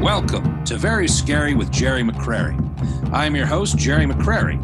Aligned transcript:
Welcome 0.00 0.64
to 0.64 0.78
Very 0.78 1.06
Scary 1.06 1.54
with 1.54 1.70
Gerry 1.70 2.02
McCreary. 2.02 2.56
I'm 3.12 3.36
your 3.36 3.44
host, 3.44 3.76
Gerry 3.76 4.06
McCreary. 4.06 4.58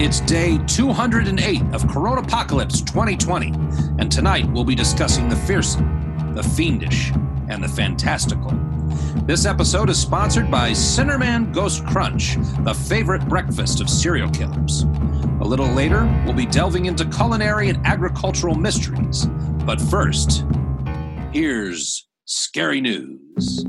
It's 0.00 0.20
day 0.20 0.56
208 0.68 1.62
of 1.74 1.88
Corona 1.88 2.20
Apocalypse 2.20 2.80
2020, 2.82 3.48
and 3.98 4.10
tonight 4.10 4.48
we'll 4.52 4.62
be 4.62 4.76
discussing 4.76 5.28
the 5.28 5.34
fearsome, 5.34 6.32
the 6.32 6.44
fiendish, 6.44 7.10
and 7.48 7.60
the 7.60 7.66
fantastical. 7.66 8.52
This 9.26 9.46
episode 9.46 9.90
is 9.90 10.00
sponsored 10.00 10.48
by 10.48 10.72
Cinnamon 10.74 11.50
Ghost 11.50 11.84
Crunch, 11.84 12.36
the 12.62 12.72
favorite 12.72 13.28
breakfast 13.28 13.80
of 13.80 13.90
serial 13.90 14.30
killers. 14.30 14.82
A 15.40 15.44
little 15.44 15.66
later, 15.66 16.04
we'll 16.24 16.36
be 16.36 16.46
delving 16.46 16.86
into 16.86 17.04
culinary 17.06 17.68
and 17.68 17.84
agricultural 17.84 18.54
mysteries. 18.54 19.26
But 19.66 19.80
first, 19.80 20.44
here's 21.32 22.06
scary 22.26 22.80
news. 22.80 23.64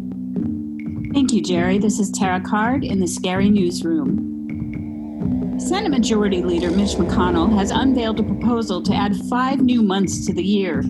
Thank 1.12 1.34
you, 1.34 1.42
Gerry. 1.42 1.80
This 1.80 2.00
is 2.00 2.12
Tara 2.12 2.40
Card 2.40 2.84
in 2.84 3.00
the 3.00 3.08
Scary 3.08 3.50
Newsroom. 3.50 5.58
Senate 5.60 5.90
Majority 5.90 6.44
Leader 6.44 6.70
Mitch 6.70 6.92
McConnell 6.92 7.52
has 7.58 7.72
unveiled 7.72 8.20
a 8.20 8.24
proposal 8.24 8.80
to 8.84 8.94
add 8.94 9.16
five 9.28 9.60
new 9.60 9.82
months 9.82 10.28
to 10.28 10.34
the 10.34 10.44
year. 10.44 10.84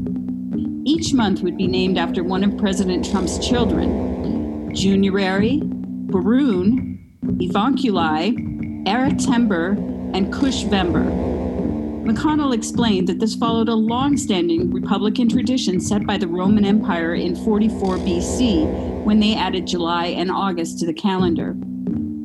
Each 0.84 1.14
month 1.14 1.42
would 1.42 1.56
be 1.56 1.68
named 1.68 1.98
after 1.98 2.22
one 2.22 2.44
of 2.44 2.58
President 2.58 3.10
Trump's 3.10 3.40
children 3.40 4.76
January, 4.76 5.62
Baroon, 5.64 7.00
Evonculi, 7.24 8.86
Eretember, 8.86 9.78
and 10.14 10.34
Cushvember. 10.34 11.39
McConnell 12.10 12.56
explained 12.56 13.08
that 13.08 13.20
this 13.20 13.36
followed 13.36 13.70
a 13.70 13.76
long 13.76 14.18
standing 14.18 14.74
Republican 14.74 15.30
tradition 15.30 15.80
set 15.80 16.08
by 16.08 16.18
the 16.18 16.28
Roman 16.28 16.66
Empire 16.66 17.14
in 17.14 17.36
44 17.36 17.98
BC 17.98 19.04
when 19.04 19.20
they 19.20 19.36
added 19.36 19.68
July 19.68 20.08
and 20.08 20.32
August 20.32 20.80
to 20.80 20.88
the 20.88 20.94
calendar. 20.94 21.54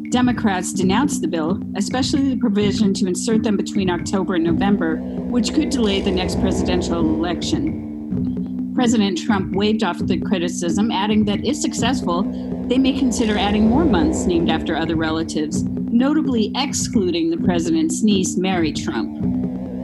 Democrats 0.09 0.73
denounced 0.73 1.21
the 1.21 1.29
bill, 1.29 1.61
especially 1.77 2.31
the 2.31 2.39
provision 2.39 2.95
to 2.95 3.07
insert 3.07 3.43
them 3.43 3.59
between 3.59 3.91
October 3.91 4.37
and 4.37 4.45
November, 4.45 4.97
which 4.97 5.53
could 5.53 5.69
delay 5.69 6.01
the 6.01 6.11
next 6.11 6.41
presidential 6.41 7.01
election. 7.01 8.73
President 8.75 9.19
Trump 9.19 9.55
waved 9.55 9.85
off 9.85 9.99
the 9.99 10.19
criticism, 10.19 10.91
adding 10.91 11.27
that 11.27 11.45
if 11.45 11.57
successful, 11.57 12.23
they 12.69 12.79
may 12.79 12.99
consider 12.99 13.37
adding 13.37 13.69
more 13.69 13.85
months 13.85 14.25
named 14.25 14.49
after 14.49 14.77
other 14.77 14.97
relatives, 14.97 15.63
notably 15.65 16.51
excluding 16.57 17.29
the 17.29 17.37
president's 17.37 18.03
niece, 18.03 18.39
Mary 18.39 18.73
Trump. 18.73 19.34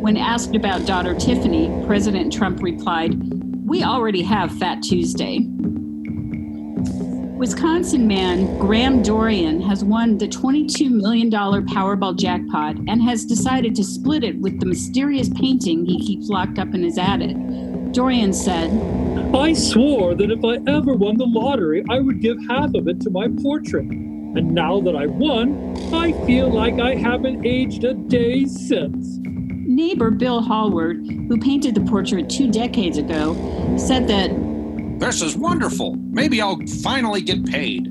When 0.01 0.17
asked 0.17 0.57
about 0.57 0.87
daughter 0.87 1.15
Tiffany, 1.15 1.69
President 1.87 2.33
Trump 2.33 2.63
replied, 2.63 3.21
We 3.67 3.83
already 3.83 4.23
have 4.23 4.51
Fat 4.59 4.83
Tuesday. 4.83 5.41
Wisconsin 7.37 8.07
man 8.09 8.59
Graham 8.59 9.03
Dorian 9.03 9.61
has 9.61 9.85
won 9.85 10.17
the 10.17 10.27
$22 10.27 10.91
million 10.91 11.31
Powerball 11.31 12.19
jackpot 12.19 12.77
and 12.89 13.03
has 13.03 13.27
decided 13.27 13.75
to 13.75 13.85
split 13.85 14.25
it 14.25 14.41
with 14.41 14.59
the 14.59 14.65
mysterious 14.65 15.29
painting 15.29 15.85
he 15.85 16.01
keeps 16.01 16.31
locked 16.31 16.59
up 16.59 16.73
in 16.73 16.83
his 16.83 16.97
attic. 16.97 17.37
Dorian 17.93 18.33
said, 18.33 18.71
I 19.35 19.53
swore 19.53 20.15
that 20.15 20.31
if 20.31 20.43
I 20.43 20.55
ever 20.67 20.95
won 20.95 21.19
the 21.19 21.27
lottery, 21.27 21.85
I 21.91 22.01
would 22.01 22.23
give 22.23 22.39
half 22.49 22.75
of 22.75 22.89
it 22.89 23.03
to 23.03 23.11
my 23.11 23.29
portrait. 23.43 23.85
And 23.85 24.55
now 24.55 24.81
that 24.81 24.97
I 24.97 25.05
won, 25.05 25.77
I 25.93 26.13
feel 26.25 26.49
like 26.49 26.81
I 26.81 26.95
haven't 26.95 27.45
aged 27.45 27.85
a 27.85 27.93
day 27.93 28.47
since. 28.47 29.20
Neighbor 29.81 30.11
Bill 30.11 30.43
Hallward, 30.43 31.07
who 31.07 31.41
painted 31.41 31.75
the 31.75 31.81
portrait 31.81 32.29
two 32.29 32.51
decades 32.51 32.99
ago, 32.99 33.35
said 33.79 34.07
that 34.09 34.29
This 35.01 35.23
is 35.23 35.39
wonderful. 35.39 35.95
Maybe 35.95 36.43
I'll 36.43 36.61
finally 36.83 37.23
get 37.23 37.47
paid. 37.47 37.87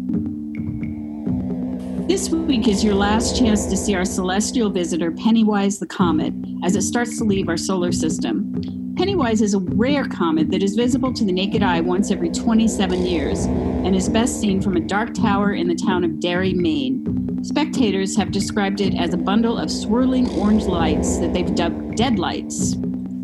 this 2.07 2.29
week 2.29 2.67
is 2.67 2.83
your 2.83 2.93
last 2.93 3.39
chance 3.39 3.65
to 3.65 3.75
see 3.75 3.95
our 3.95 4.05
celestial 4.05 4.69
visitor, 4.69 5.09
Pennywise 5.11 5.79
the 5.79 5.87
Comet, 5.87 6.31
as 6.63 6.75
it 6.75 6.83
starts 6.83 7.17
to 7.17 7.23
leave 7.23 7.49
our 7.49 7.57
solar 7.57 7.91
system. 7.91 8.93
Pennywise 8.95 9.41
is 9.41 9.55
a 9.55 9.59
rare 9.59 10.05
comet 10.05 10.51
that 10.51 10.61
is 10.61 10.75
visible 10.75 11.11
to 11.11 11.25
the 11.25 11.31
naked 11.31 11.63
eye 11.63 11.81
once 11.81 12.11
every 12.11 12.29
27 12.29 13.03
years 13.03 13.45
and 13.45 13.95
is 13.95 14.07
best 14.09 14.39
seen 14.39 14.61
from 14.61 14.77
a 14.77 14.79
dark 14.79 15.15
tower 15.15 15.53
in 15.53 15.67
the 15.67 15.75
town 15.75 16.03
of 16.03 16.19
Derry, 16.19 16.53
Maine. 16.53 16.98
Spectators 17.41 18.15
have 18.17 18.31
described 18.31 18.81
it 18.81 18.95
as 18.95 19.13
a 19.13 19.17
bundle 19.17 19.57
of 19.57 19.71
swirling 19.71 20.29
orange 20.31 20.65
lights 20.65 21.17
that 21.19 21.33
they've 21.33 21.55
dubbed 21.55 21.95
deadlights, 21.95 22.75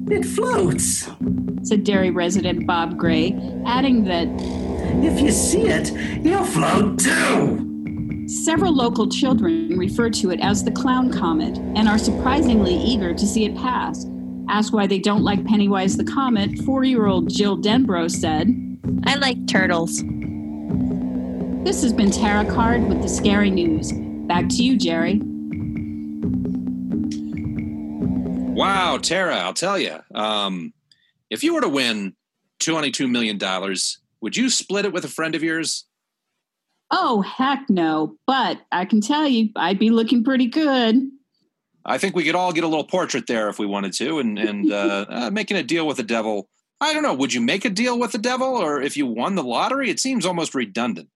It 0.10 0.24
floats. 0.24 1.10
said 1.64 1.84
Derry 1.84 2.12
resident 2.12 2.66
Bob 2.66 2.98
Gray, 2.98 3.34
adding 3.66 4.06
that 4.06 4.28
If 5.04 5.20
you 5.20 5.32
see 5.32 5.64
it, 5.68 5.92
you'll 6.24 6.46
float 6.46 7.00
too. 7.00 8.28
several 8.28 8.74
local 8.74 9.10
children 9.10 9.78
refer 9.78 10.10
to 10.12 10.32
it 10.32 10.40
as 10.40 10.64
the 10.64 10.72
clown 10.72 11.12
comet 11.12 11.58
and 11.76 11.88
are 11.90 11.98
surprisingly 11.98 12.76
eager 12.76 13.14
to 13.14 13.28
see 13.28 13.44
it 13.46 13.56
pass. 13.58 14.06
Asked 14.48 14.72
why 14.74 14.88
they 14.88 15.00
don't 15.00 15.24
like 15.24 15.44
Pennywise 15.46 15.98
the 15.98 16.04
Comet, 16.06 16.60
four 16.60 16.84
year 16.84 17.08
old 17.08 17.30
Jill 17.30 17.58
Denbrough 17.58 18.12
said, 18.12 18.48
I 19.06 19.16
like 19.16 19.46
turtles. 19.48 20.04
This 21.66 21.82
has 21.82 21.92
been 21.92 22.12
Tara 22.12 22.46
Card 22.46 22.88
with 22.88 23.02
the 23.02 23.10
Scary 23.10 23.50
News. 23.50 23.92
Back 24.28 24.50
to 24.50 24.64
you, 24.64 24.78
Gerry. 24.78 25.22
Wow, 28.56 28.98
Tara, 28.98 29.36
I'll 29.36 29.54
tell 29.54 29.78
you. 29.78 30.00
Um, 30.14 30.74
if 31.30 31.44
you 31.44 31.54
were 31.54 31.62
to 31.62 31.70
win 31.70 32.16
$22 32.62 33.10
million, 33.10 33.40
would 34.22 34.38
you 34.38 34.50
split 34.50 34.86
it 34.86 34.94
with 34.94 35.06
a 35.06 35.10
friend 35.10 35.36
of 35.36 35.44
yours? 35.44 35.86
Oh, 36.90 37.22
heck 37.22 37.70
no. 37.70 38.16
But 38.26 38.62
I 38.72 38.86
can 38.86 39.02
tell 39.02 39.28
you, 39.28 39.50
I'd 39.56 39.80
be 39.80 39.90
looking 39.90 40.24
pretty 40.24 40.48
good. 40.48 40.96
I 41.86 41.98
think 41.98 42.16
we 42.16 42.24
could 42.24 42.36
all 42.36 42.52
get 42.52 42.64
a 42.64 42.68
little 42.68 42.86
portrait 42.86 43.28
there 43.28 43.50
if 43.50 43.60
we 43.60 43.66
wanted 43.66 43.94
to, 43.94 44.20
and 44.20 44.40
and 44.40 44.72
uh, 44.72 45.06
uh, 45.10 45.30
making 45.32 45.58
a 45.58 45.64
deal 45.64 45.86
with 45.86 45.98
the 45.98 46.04
devil. 46.04 46.50
I 46.82 46.94
don't 46.94 47.04
know. 47.04 47.14
Would 47.14 47.34
you 47.34 47.42
make 47.42 47.64
a 47.64 47.70
deal 47.70 48.00
with 48.00 48.12
the 48.12 48.18
devil, 48.18 48.48
or 48.48 48.82
if 48.82 48.98
you 48.98 49.06
won 49.06 49.36
the 49.36 49.44
lottery? 49.44 49.90
It 49.90 50.00
seems 50.00 50.26
almost 50.26 50.56
redundant. 50.56 51.10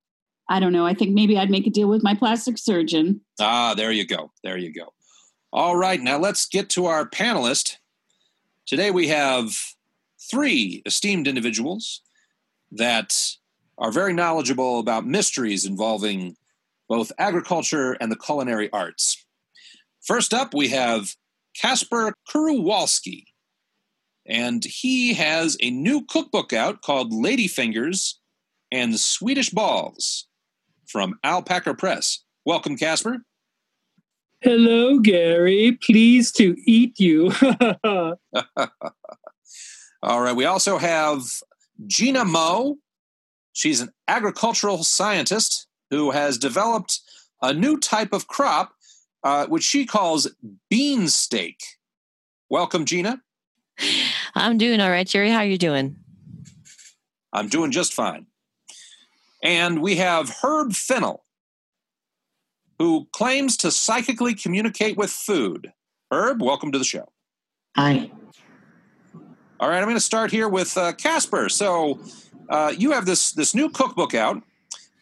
I 0.50 0.60
don't 0.60 0.74
know. 0.74 0.86
I 0.86 0.96
think 0.96 1.14
maybe 1.14 1.38
I'd 1.38 1.52
make 1.52 1.68
a 1.68 1.70
deal 1.70 1.88
with 1.88 2.02
my 2.02 2.16
plastic 2.16 2.58
surgeon. 2.58 3.22
Ah, 3.40 3.76
there 3.76 3.92
you 3.92 4.06
go. 4.06 4.32
There 4.44 4.58
you 4.58 4.74
go. 4.74 4.94
All 5.54 5.76
right, 5.76 6.02
now 6.02 6.18
let's 6.18 6.48
get 6.48 6.70
to 6.72 6.88
our 6.88 7.08
panelist. 7.08 7.76
Today 8.66 8.90
we 8.90 9.08
have 9.10 9.56
three 10.30 10.82
esteemed 10.88 11.28
individuals 11.28 12.02
that 12.72 13.36
are 13.78 13.92
very 13.92 14.12
knowledgeable 14.12 14.80
about 14.80 15.06
mysteries 15.06 15.66
involving 15.66 16.36
both 16.88 17.12
agriculture 17.20 17.94
and 18.02 18.12
the 18.12 18.16
culinary 18.18 18.72
arts. 18.74 19.24
First 20.02 20.34
up, 20.34 20.56
we 20.56 20.70
have 20.70 21.16
Casper 21.56 22.14
Kuruwalski, 22.28 23.26
and 24.26 24.66
he 24.66 25.14
has 25.14 25.58
a 25.62 25.70
new 25.70 26.06
cookbook 26.06 26.54
out 26.54 26.82
called 26.82 27.12
Ladyfingers 27.14 28.16
and 28.72 29.00
Swedish 29.00 29.52
Balls 29.52 30.29
from 30.90 31.20
Alpaca 31.24 31.74
Press. 31.76 32.24
Welcome, 32.46 32.76
Casper. 32.78 33.18
Hello, 34.42 35.00
Gary. 35.00 35.78
Pleased 35.82 36.36
to 36.38 36.56
eat 36.66 37.00
you. 37.00 37.32
All 40.02 40.22
right. 40.22 40.36
We 40.36 40.46
also 40.46 40.78
have 40.78 41.24
Gina 41.86 42.26
Moe. 42.26 42.78
She's 43.54 43.82
an 43.82 43.90
agricultural 44.08 44.84
scientist 44.84 45.68
who 45.90 46.12
has 46.12 46.38
developed 46.38 47.02
a 47.42 47.54
new 47.54 47.78
type 47.78 48.14
of 48.14 48.28
crop, 48.28 48.74
uh, 49.24 49.48
which 49.48 49.64
she 49.64 49.86
calls 49.86 50.28
bean 50.70 51.08
steak. 51.10 51.60
Welcome, 52.50 52.86
Gina. 52.86 53.22
I'm 54.36 54.58
doing 54.58 54.80
all 54.80 54.90
right, 54.90 55.08
Gerry. 55.08 55.30
How 55.30 55.40
are 55.40 55.46
you 55.46 55.58
doing? 55.58 55.98
I'm 57.34 57.48
doing 57.48 57.72
just 57.72 57.94
fine. 57.94 58.26
And 59.42 59.82
we 59.82 59.96
have 59.98 60.38
Herb 60.42 60.74
Fennel, 60.74 61.24
who 62.78 63.08
claims 63.12 63.56
to 63.58 63.72
psychically 63.72 64.34
communicate 64.34 64.98
with 64.98 65.10
food. 65.10 65.72
Herb, 66.12 66.42
welcome 66.42 66.72
to 66.72 66.78
the 66.78 66.84
show. 66.84 67.08
Hi. 67.76 68.12
All 69.60 69.70
right, 69.70 69.78
I'm 69.78 69.86
going 69.86 69.96
to 69.96 70.02
start 70.02 70.32
here 70.32 70.48
with 70.48 70.78
uh, 70.78 70.94
Casper. 70.94 71.50
So, 71.50 72.00
uh, 72.50 72.74
you 72.76 72.92
have 72.92 73.06
this 73.06 73.32
this 73.32 73.54
new 73.54 73.70
cookbook 73.70 74.16
out, 74.16 74.42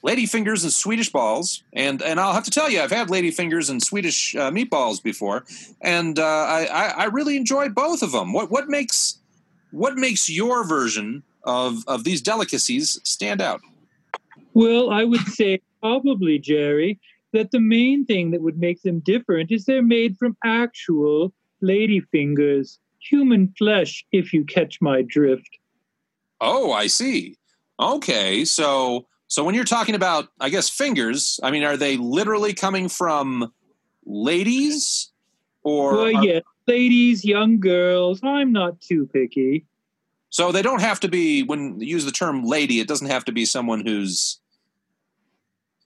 Lady 0.04 0.26
Fingers 0.26 0.64
and 0.64 0.74
Swedish 0.74 1.12
Balls, 1.12 1.64
and 1.74 2.02
and 2.02 2.20
I'll 2.20 2.34
have 2.34 2.44
to 2.44 2.52
tell 2.52 2.70
you, 2.70 2.82
I've 2.82 2.92
had 2.92 3.10
Lady 3.10 3.32
Fingers 3.32 3.70
and 3.70 3.82
Swedish 3.82 4.36
uh, 4.36 4.52
meatballs 4.52 5.02
before, 5.02 5.46
and 5.82 6.20
uh, 6.20 6.26
I, 6.26 6.66
I 6.66 6.88
I 6.90 7.04
really 7.06 7.38
enjoy 7.38 7.70
both 7.70 8.02
of 8.02 8.12
them. 8.12 8.34
What 8.34 8.52
what 8.52 8.68
makes 8.68 9.20
what 9.72 9.96
makes 9.96 10.30
your 10.30 10.68
version 10.68 11.24
of 11.44 11.84
of 11.88 12.04
these 12.04 12.22
delicacies 12.22 13.00
stand 13.04 13.42
out? 13.42 13.62
Well, 14.58 14.90
I 14.90 15.04
would 15.04 15.22
say 15.28 15.62
probably, 15.82 16.40
Gerry, 16.40 17.00
that 17.32 17.52
the 17.52 17.60
main 17.60 18.06
thing 18.06 18.32
that 18.32 18.42
would 18.42 18.58
make 18.58 18.82
them 18.82 19.02
different 19.02 19.52
is 19.52 19.66
they're 19.66 19.84
made 19.84 20.18
from 20.18 20.36
actual 20.44 21.32
lady 21.62 22.00
fingers, 22.00 22.80
human 23.00 23.54
flesh, 23.56 24.04
if 24.12 24.34
you 24.34 24.44
catch 24.46 24.82
my 24.82 25.04
drift. 25.04 25.48
Oh, 26.42 26.72
I 26.72 26.88
see. 26.88 27.38
Okay, 27.80 28.46
so 28.46 29.06
So 29.28 29.44
when 29.44 29.54
you're 29.54 29.64
talking 29.64 29.94
about, 29.94 30.30
I 30.40 30.50
guess, 30.50 30.70
fingers, 30.70 31.40
I 31.44 31.52
mean, 31.52 31.64
are 31.64 31.78
they 31.78 31.98
literally 31.98 32.54
coming 32.56 32.90
from 32.90 33.54
ladies 34.08 35.12
or? 35.62 35.94
well, 35.98 36.16
are- 36.16 36.26
yeah, 36.26 36.40
ladies, 36.66 37.24
young 37.24 37.60
girls. 37.60 38.22
I'm 38.24 38.52
not 38.54 38.82
too 38.82 39.06
picky. 39.14 39.66
So 40.30 40.52
they 40.52 40.64
don't 40.64 40.82
have 40.82 41.00
to 41.02 41.08
be, 41.08 41.44
when 41.44 41.80
you 41.80 41.88
use 41.88 42.06
the 42.06 42.12
term 42.12 42.44
lady, 42.44 42.80
it 42.80 42.88
doesn't 42.88 43.10
have 43.10 43.24
to 43.26 43.32
be 43.32 43.46
someone 43.46 43.86
who's 43.86 44.40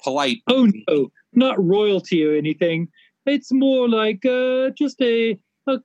polite. 0.03 0.42
Oh 0.48 0.71
no, 0.88 1.12
not 1.33 1.63
royalty 1.63 2.25
or 2.25 2.36
anything. 2.36 2.88
It's 3.25 3.51
more 3.51 3.88
like 3.88 4.25
uh, 4.25 4.71
just 4.71 5.01
a, 5.01 5.39
a 5.68 5.80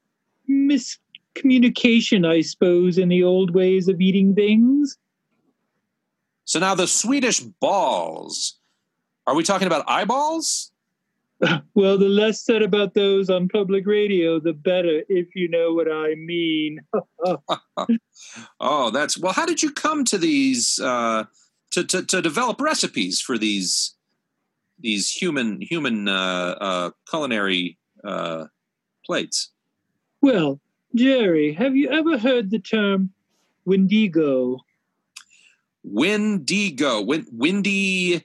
miscommunication, 0.51 2.27
I 2.27 2.41
suppose, 2.41 2.99
in 2.99 3.09
the 3.09 3.23
old 3.23 3.55
ways 3.55 3.89
of 3.89 4.01
eating 4.01 4.35
things. 4.35 4.97
So 6.45 6.61
now 6.61 6.75
the 6.75 6.87
Swedish 6.87 7.41
balls, 7.41 8.59
are 9.27 9.35
we 9.35 9.43
talking 9.43 9.67
about 9.67 9.85
eyeballs? 9.89 10.73
Well, 11.75 11.99
the 11.99 12.09
less 12.09 12.41
said 12.41 12.63
about 12.63 12.95
those 12.95 13.29
on 13.29 13.49
public 13.49 13.87
radio, 13.87 14.41
the 14.41 14.55
better, 14.55 15.03
if 15.11 15.37
you 15.37 15.51
know 15.51 15.75
what 15.75 15.87
I 15.91 16.15
mean. 16.15 16.81
Oh, 18.61 18.91
that's 18.91 19.19
well. 19.19 19.35
How 19.35 19.45
did 19.45 19.63
you 19.63 19.71
come 19.71 20.05
to 20.07 20.19
these 20.19 20.79
uh, 20.79 21.25
to, 21.73 21.85
to 21.85 22.03
to 22.05 22.23
develop 22.23 22.61
recipes 22.61 23.21
for 23.21 23.37
these 23.37 23.95
these 24.78 25.11
human 25.11 25.61
human 25.61 26.08
uh, 26.08 26.56
uh, 26.61 26.90
culinary 27.08 27.78
uh, 28.05 28.46
plates? 29.05 29.50
well, 30.23 30.61
Gerry, 30.94 31.52
have 31.52 31.76
you 31.76 31.88
ever 31.90 32.19
heard 32.19 32.50
the 32.50 32.58
term 32.58 33.11
Wendigo? 33.64 34.58
Wendigo, 35.84 37.00
Win, 37.02 37.26
windy, 37.31 38.25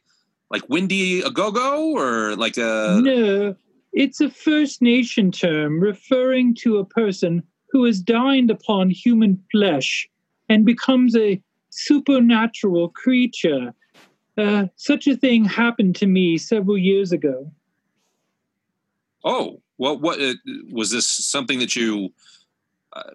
like 0.50 0.63
windy 0.68 1.21
a 1.21 1.30
go 1.30 1.51
go, 1.51 1.95
or 1.95 2.36
like 2.36 2.57
a 2.57 3.00
no, 3.04 3.56
it's 3.94 4.19
a 4.19 4.30
First 4.30 4.81
Nation 4.81 5.31
term 5.31 5.80
referring 5.80 6.56
to 6.56 6.77
a 6.77 6.86
person 6.86 7.44
who 7.69 7.83
has 7.86 8.01
dined 8.01 8.50
upon 8.50 8.89
human 8.89 9.42
flesh 9.51 10.09
and 10.50 10.65
becomes 10.65 11.15
a 11.15 11.42
supernatural 11.69 12.89
creature. 12.89 13.74
Uh, 14.42 14.68
such 14.76 15.08
a 15.08 15.16
thing 15.16 15.46
happened 15.46 15.96
to 15.98 16.08
me 16.08 16.38
several 16.38 16.78
years 16.78 17.12
ago. 17.12 17.52
oh, 19.24 19.62
well, 19.78 19.98
what 20.00 20.20
uh, 20.22 20.34
was 20.72 20.92
this 20.92 21.06
something 21.08 21.60
that 21.60 21.76
you? 21.76 22.10
Uh, 22.94 23.12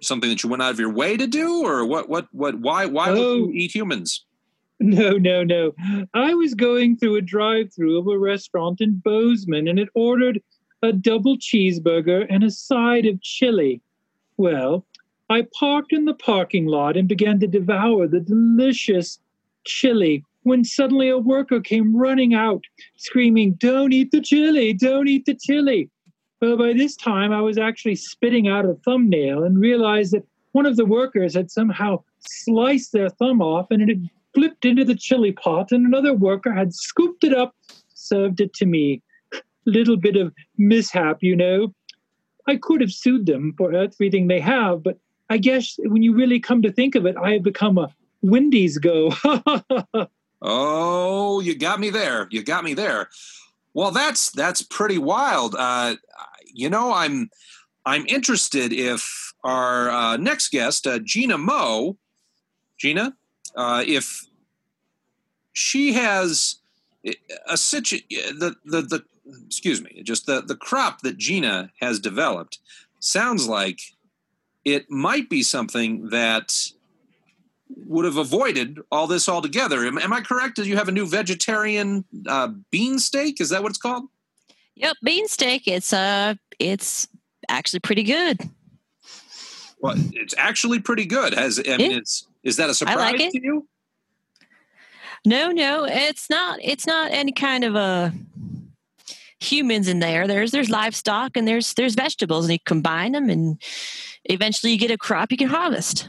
something 0.00 0.30
that 0.30 0.42
you 0.44 0.48
went 0.48 0.62
out 0.62 0.70
of 0.70 0.78
your 0.78 0.92
way 0.92 1.16
to 1.16 1.26
do 1.26 1.64
or 1.66 1.84
what 1.84 2.08
what 2.08 2.28
what 2.32 2.54
why 2.60 2.86
why 2.86 3.10
would 3.10 3.18
Oh. 3.18 3.34
you 3.34 3.50
eat 3.52 3.74
humans 3.74 4.24
No, 4.78 5.10
no, 5.18 5.42
no. 5.42 5.74
I 6.14 6.34
was 6.34 6.54
going 6.54 6.96
through 6.96 7.16
a 7.16 7.20
drive 7.20 7.72
through 7.74 7.98
of 7.98 8.06
a 8.06 8.16
restaurant 8.16 8.80
in 8.80 9.00
Bozeman 9.04 9.66
and 9.66 9.76
it 9.76 9.88
ordered 9.94 10.40
a 10.82 10.92
double 10.92 11.36
cheeseburger 11.36 12.24
and 12.30 12.44
a 12.44 12.50
side 12.52 13.06
of 13.06 13.20
chili. 13.22 13.80
Well, 14.36 14.86
I 15.30 15.48
parked 15.58 15.92
in 15.92 16.04
the 16.04 16.14
parking 16.14 16.66
lot 16.66 16.96
and 16.96 17.08
began 17.08 17.40
to 17.40 17.48
devour 17.48 18.06
the 18.06 18.20
delicious 18.20 19.18
chili 19.64 20.24
when 20.42 20.64
suddenly 20.64 21.08
a 21.08 21.18
worker 21.18 21.60
came 21.60 21.96
running 21.96 22.34
out, 22.34 22.62
screaming, 22.96 23.54
Don't 23.54 23.92
eat 23.92 24.10
the 24.10 24.20
chili! 24.20 24.72
Don't 24.72 25.08
eat 25.08 25.24
the 25.26 25.34
chili! 25.34 25.90
Well, 26.40 26.56
by 26.56 26.72
this 26.72 26.96
time, 26.96 27.32
I 27.32 27.40
was 27.40 27.58
actually 27.58 27.96
spitting 27.96 28.48
out 28.48 28.64
a 28.64 28.74
thumbnail 28.84 29.42
and 29.42 29.60
realized 29.60 30.12
that 30.12 30.26
one 30.52 30.66
of 30.66 30.76
the 30.76 30.84
workers 30.84 31.34
had 31.34 31.50
somehow 31.50 32.02
sliced 32.20 32.92
their 32.92 33.08
thumb 33.08 33.42
off 33.42 33.66
and 33.70 33.82
it 33.82 33.88
had 33.88 34.08
flipped 34.34 34.64
into 34.64 34.84
the 34.84 34.94
chili 34.94 35.32
pot, 35.32 35.72
and 35.72 35.86
another 35.86 36.14
worker 36.14 36.52
had 36.52 36.72
scooped 36.72 37.24
it 37.24 37.34
up, 37.34 37.56
served 37.94 38.40
it 38.40 38.54
to 38.54 38.66
me. 38.66 39.02
Little 39.66 39.96
bit 39.96 40.16
of 40.16 40.32
mishap, 40.56 41.18
you 41.22 41.34
know. 41.34 41.74
I 42.46 42.56
could 42.56 42.80
have 42.80 42.92
sued 42.92 43.26
them 43.26 43.54
for 43.58 43.72
everything 43.74 44.28
they 44.28 44.40
have, 44.40 44.82
but 44.82 44.98
I 45.28 45.38
guess 45.38 45.74
when 45.84 46.02
you 46.02 46.14
really 46.14 46.40
come 46.40 46.62
to 46.62 46.72
think 46.72 46.94
of 46.94 47.04
it, 47.04 47.16
I 47.16 47.32
have 47.32 47.42
become 47.42 47.76
a 47.76 47.94
Wendy's 48.22 48.78
go. 48.78 49.12
Oh, 50.40 51.40
you 51.40 51.56
got 51.56 51.80
me 51.80 51.90
there. 51.90 52.28
You 52.30 52.42
got 52.42 52.64
me 52.64 52.74
there. 52.74 53.08
Well, 53.74 53.90
that's 53.90 54.30
that's 54.30 54.62
pretty 54.62 54.98
wild. 54.98 55.54
Uh, 55.58 55.96
you 56.52 56.70
know, 56.70 56.92
I'm 56.92 57.30
I'm 57.84 58.06
interested 58.06 58.72
if 58.72 59.32
our 59.44 59.90
uh, 59.90 60.16
next 60.16 60.50
guest, 60.50 60.86
uh, 60.86 60.98
Gina 60.98 61.38
Moe, 61.38 61.96
Gina, 62.78 63.16
uh, 63.56 63.84
if 63.86 64.24
she 65.52 65.92
has 65.92 66.56
a 67.48 67.56
situ 67.56 67.98
the, 68.10 68.54
the 68.64 68.82
the 68.82 69.04
excuse 69.46 69.82
me, 69.82 70.02
just 70.02 70.26
the 70.26 70.40
the 70.42 70.56
crop 70.56 71.00
that 71.02 71.18
Gina 71.18 71.70
has 71.80 71.98
developed 71.98 72.58
sounds 73.00 73.48
like 73.48 73.80
it 74.64 74.90
might 74.90 75.30
be 75.30 75.42
something 75.42 76.08
that 76.10 76.54
would 77.86 78.04
have 78.04 78.16
avoided 78.16 78.80
all 78.90 79.06
this 79.06 79.28
altogether. 79.28 79.86
Am, 79.86 79.98
am 79.98 80.12
I 80.12 80.20
correct? 80.20 80.56
Do 80.56 80.64
you 80.64 80.76
have 80.76 80.88
a 80.88 80.92
new 80.92 81.06
vegetarian 81.06 82.04
uh, 82.26 82.48
bean 82.70 82.98
steak? 82.98 83.40
Is 83.40 83.50
that 83.50 83.62
what 83.62 83.70
it's 83.70 83.78
called? 83.78 84.04
Yep, 84.76 84.96
bean 85.02 85.28
steak. 85.28 85.66
It's 85.66 85.92
uh, 85.92 86.34
it's 86.58 87.08
actually 87.48 87.80
pretty 87.80 88.02
good. 88.02 88.48
Well, 89.80 89.94
it's 90.12 90.34
actually 90.36 90.80
pretty 90.80 91.04
good. 91.06 91.34
Has 91.34 91.58
I 91.58 91.76
mean, 91.76 91.92
Yeah. 91.92 91.96
it's 91.98 92.26
is 92.42 92.56
that 92.56 92.70
a 92.70 92.74
surprise 92.74 92.98
like 92.98 93.30
to 93.32 93.42
you? 93.42 93.68
No, 95.24 95.50
no, 95.50 95.84
it's 95.84 96.30
not. 96.30 96.58
It's 96.62 96.86
not 96.86 97.10
any 97.12 97.32
kind 97.32 97.64
of 97.64 97.74
a 97.74 98.12
humans 99.40 99.88
in 99.88 99.98
there. 100.00 100.26
There's 100.26 100.50
there's 100.50 100.70
livestock 100.70 101.36
and 101.36 101.46
there's 101.46 101.74
there's 101.74 101.94
vegetables, 101.94 102.44
and 102.44 102.52
you 102.52 102.58
combine 102.64 103.12
them, 103.12 103.28
and 103.30 103.60
eventually 104.24 104.72
you 104.72 104.78
get 104.78 104.90
a 104.90 104.98
crop 104.98 105.30
you 105.30 105.36
can 105.36 105.48
harvest. 105.48 106.08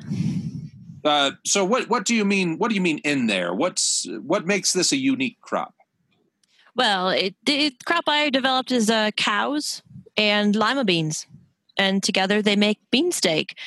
Uh, 1.03 1.31
so 1.45 1.63
what 1.63 1.89
what 1.89 2.05
do 2.05 2.15
you 2.15 2.25
mean? 2.25 2.57
What 2.57 2.69
do 2.69 2.75
you 2.75 2.81
mean 2.81 2.99
in 2.99 3.27
there? 3.27 3.53
What's 3.53 4.07
what 4.21 4.45
makes 4.45 4.73
this 4.73 4.91
a 4.91 4.97
unique 4.97 5.39
crop? 5.41 5.73
Well, 6.75 7.09
it, 7.09 7.35
the 7.45 7.73
crop 7.85 8.05
I 8.07 8.29
developed 8.29 8.71
is 8.71 8.89
uh, 8.89 9.11
cows 9.11 9.81
and 10.17 10.55
lima 10.55 10.85
beans, 10.85 11.25
and 11.77 12.01
together 12.03 12.41
they 12.41 12.55
make 12.55 12.79
bean 12.91 13.11
steak. 13.11 13.57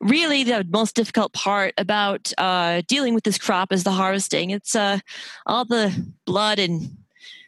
Really, 0.00 0.44
the 0.44 0.66
most 0.68 0.94
difficult 0.94 1.32
part 1.32 1.74
about 1.78 2.32
uh, 2.36 2.82
dealing 2.86 3.14
with 3.14 3.24
this 3.24 3.38
crop 3.38 3.72
is 3.72 3.84
the 3.84 3.92
harvesting. 3.92 4.50
It's 4.50 4.74
uh, 4.74 4.98
all 5.46 5.64
the 5.64 6.12
blood 6.26 6.58
and 6.58 6.96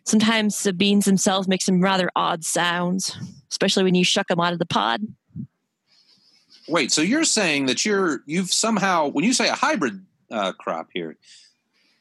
sometimes 0.09 0.63
the 0.63 0.73
beans 0.73 1.05
themselves 1.05 1.47
make 1.47 1.63
some 1.63 1.81
rather 1.83 2.11
odd 2.17 2.45
sounds, 2.45 3.17
especially 3.51 3.85
when 3.85 3.95
you 3.95 4.05
shuck 4.05 4.29
them 4.29 4.41
out 4.41 4.55
of 4.55 4.59
the 4.59 4.67
pod. 4.67 5.03
Wait, 6.69 6.93
so 6.93 7.01
you're 7.01 7.25
saying 7.25 7.67
that 7.67 7.85
you're 7.85 8.23
you've 8.27 8.53
somehow 8.53 9.09
when 9.09 9.25
you 9.25 9.33
say 9.33 9.49
a 9.49 9.55
hybrid 9.55 10.05
uh, 10.31 10.53
crop 10.53 10.89
here, 10.93 11.17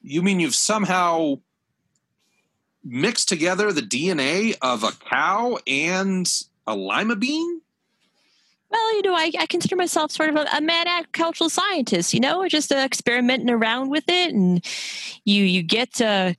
you 0.02 0.22
mean 0.22 0.40
you've 0.40 0.56
somehow 0.56 1.40
mixed 2.84 3.30
together 3.30 3.72
the 3.72 3.82
DNA 3.82 4.56
of 4.62 4.84
a 4.84 4.92
cow 4.92 5.58
and 5.68 6.30
a 6.66 6.76
lima 6.76 7.16
bean? 7.16 7.62
Well, 8.70 8.96
you 8.96 9.02
know, 9.04 9.14
I, 9.14 9.32
I 9.40 9.46
consider 9.46 9.78
myself 9.78 10.12
sort 10.12 10.30
of 10.30 10.36
a, 10.36 10.46
a 10.54 10.62
mad 10.62 10.88
agricultural 10.88 11.50
scientist. 11.50 12.14
You 12.14 12.20
know, 12.20 12.48
just 12.48 12.72
uh, 12.72 12.76
experimenting 12.78 13.50
around 13.50 13.90
with 13.90 14.04
it, 14.08 14.34
and 14.34 14.64
you 15.24 15.44
you 15.44 15.64
get 15.64 15.94
to, 15.96 16.36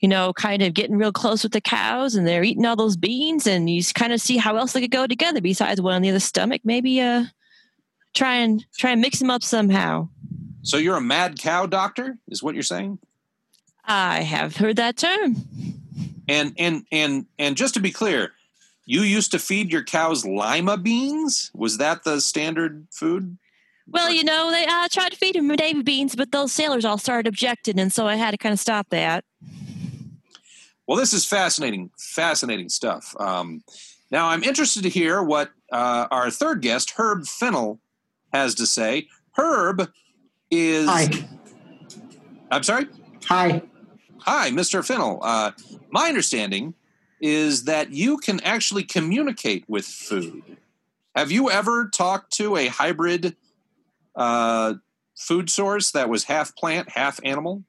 you 0.00 0.08
know, 0.08 0.32
kind 0.32 0.62
of 0.62 0.74
getting 0.74 0.98
real 0.98 1.12
close 1.12 1.44
with 1.44 1.52
the 1.52 1.60
cows, 1.60 2.16
and 2.16 2.26
they're 2.26 2.42
eating 2.42 2.66
all 2.66 2.74
those 2.74 2.96
beans, 2.96 3.46
and 3.46 3.70
you 3.70 3.80
kind 3.94 4.12
of 4.12 4.20
see 4.20 4.36
how 4.36 4.56
else 4.56 4.72
they 4.72 4.80
could 4.80 4.90
go 4.90 5.06
together 5.06 5.40
besides 5.40 5.80
one 5.80 5.94
on 5.94 6.02
the 6.02 6.10
other 6.10 6.18
stomach. 6.18 6.62
Maybe 6.64 7.00
uh, 7.00 7.26
try 8.16 8.36
and 8.36 8.64
try 8.76 8.90
and 8.90 9.00
mix 9.00 9.18
them 9.18 9.30
up 9.30 9.42
somehow. 9.42 10.08
So 10.62 10.78
you're 10.78 10.96
a 10.96 11.00
mad 11.00 11.38
cow 11.38 11.66
doctor, 11.66 12.18
is 12.28 12.42
what 12.42 12.54
you're 12.54 12.62
saying? 12.64 12.98
I 13.84 14.22
have 14.22 14.56
heard 14.56 14.76
that 14.76 14.96
term. 14.96 15.36
And 16.28 16.54
and 16.58 16.84
and 16.90 17.26
and 17.38 17.56
just 17.56 17.74
to 17.74 17.80
be 17.80 17.92
clear, 17.92 18.32
you 18.84 19.02
used 19.02 19.30
to 19.30 19.38
feed 19.38 19.70
your 19.70 19.84
cows 19.84 20.24
lima 20.24 20.76
beans? 20.76 21.52
Was 21.54 21.78
that 21.78 22.02
the 22.02 22.20
standard 22.20 22.88
food? 22.90 23.38
Well, 23.88 24.10
you 24.10 24.24
know, 24.24 24.50
they 24.50 24.66
uh, 24.66 24.88
tried 24.90 25.12
to 25.12 25.16
feed 25.16 25.36
him 25.36 25.46
Navy 25.46 25.82
beans, 25.82 26.16
but 26.16 26.32
those 26.32 26.52
sailors 26.52 26.84
all 26.84 26.98
started 26.98 27.28
objecting, 27.28 27.78
and 27.78 27.92
so 27.92 28.08
I 28.08 28.16
had 28.16 28.32
to 28.32 28.36
kind 28.36 28.52
of 28.52 28.58
stop 28.58 28.88
that. 28.90 29.24
Well, 30.88 30.98
this 30.98 31.12
is 31.12 31.24
fascinating, 31.24 31.90
fascinating 31.96 32.68
stuff. 32.68 33.14
Um, 33.20 33.62
now, 34.10 34.28
I'm 34.28 34.42
interested 34.42 34.82
to 34.82 34.88
hear 34.88 35.22
what 35.22 35.50
uh, 35.70 36.08
our 36.10 36.30
third 36.30 36.62
guest, 36.62 36.94
Herb 36.96 37.26
Fennel, 37.26 37.80
has 38.36 38.54
to 38.56 38.66
say. 38.66 39.08
Herb 39.32 39.90
is. 40.50 40.88
Hi. 40.88 41.08
I'm 42.50 42.62
sorry? 42.62 42.86
Hi. 43.26 43.62
Hi, 44.20 44.50
Mr. 44.50 44.84
Fennel. 44.84 45.18
Uh, 45.22 45.52
my 45.90 46.08
understanding 46.08 46.74
is 47.20 47.64
that 47.64 47.92
you 47.92 48.18
can 48.18 48.40
actually 48.40 48.82
communicate 48.84 49.64
with 49.68 49.86
food. 49.86 50.42
Have 51.14 51.32
you 51.32 51.50
ever 51.50 51.88
talked 51.88 52.32
to 52.34 52.56
a 52.56 52.66
hybrid 52.68 53.36
uh, 54.14 54.74
food 55.16 55.48
source 55.48 55.90
that 55.92 56.08
was 56.08 56.24
half 56.24 56.54
plant, 56.56 56.90
half 56.90 57.18
animal? 57.24 57.62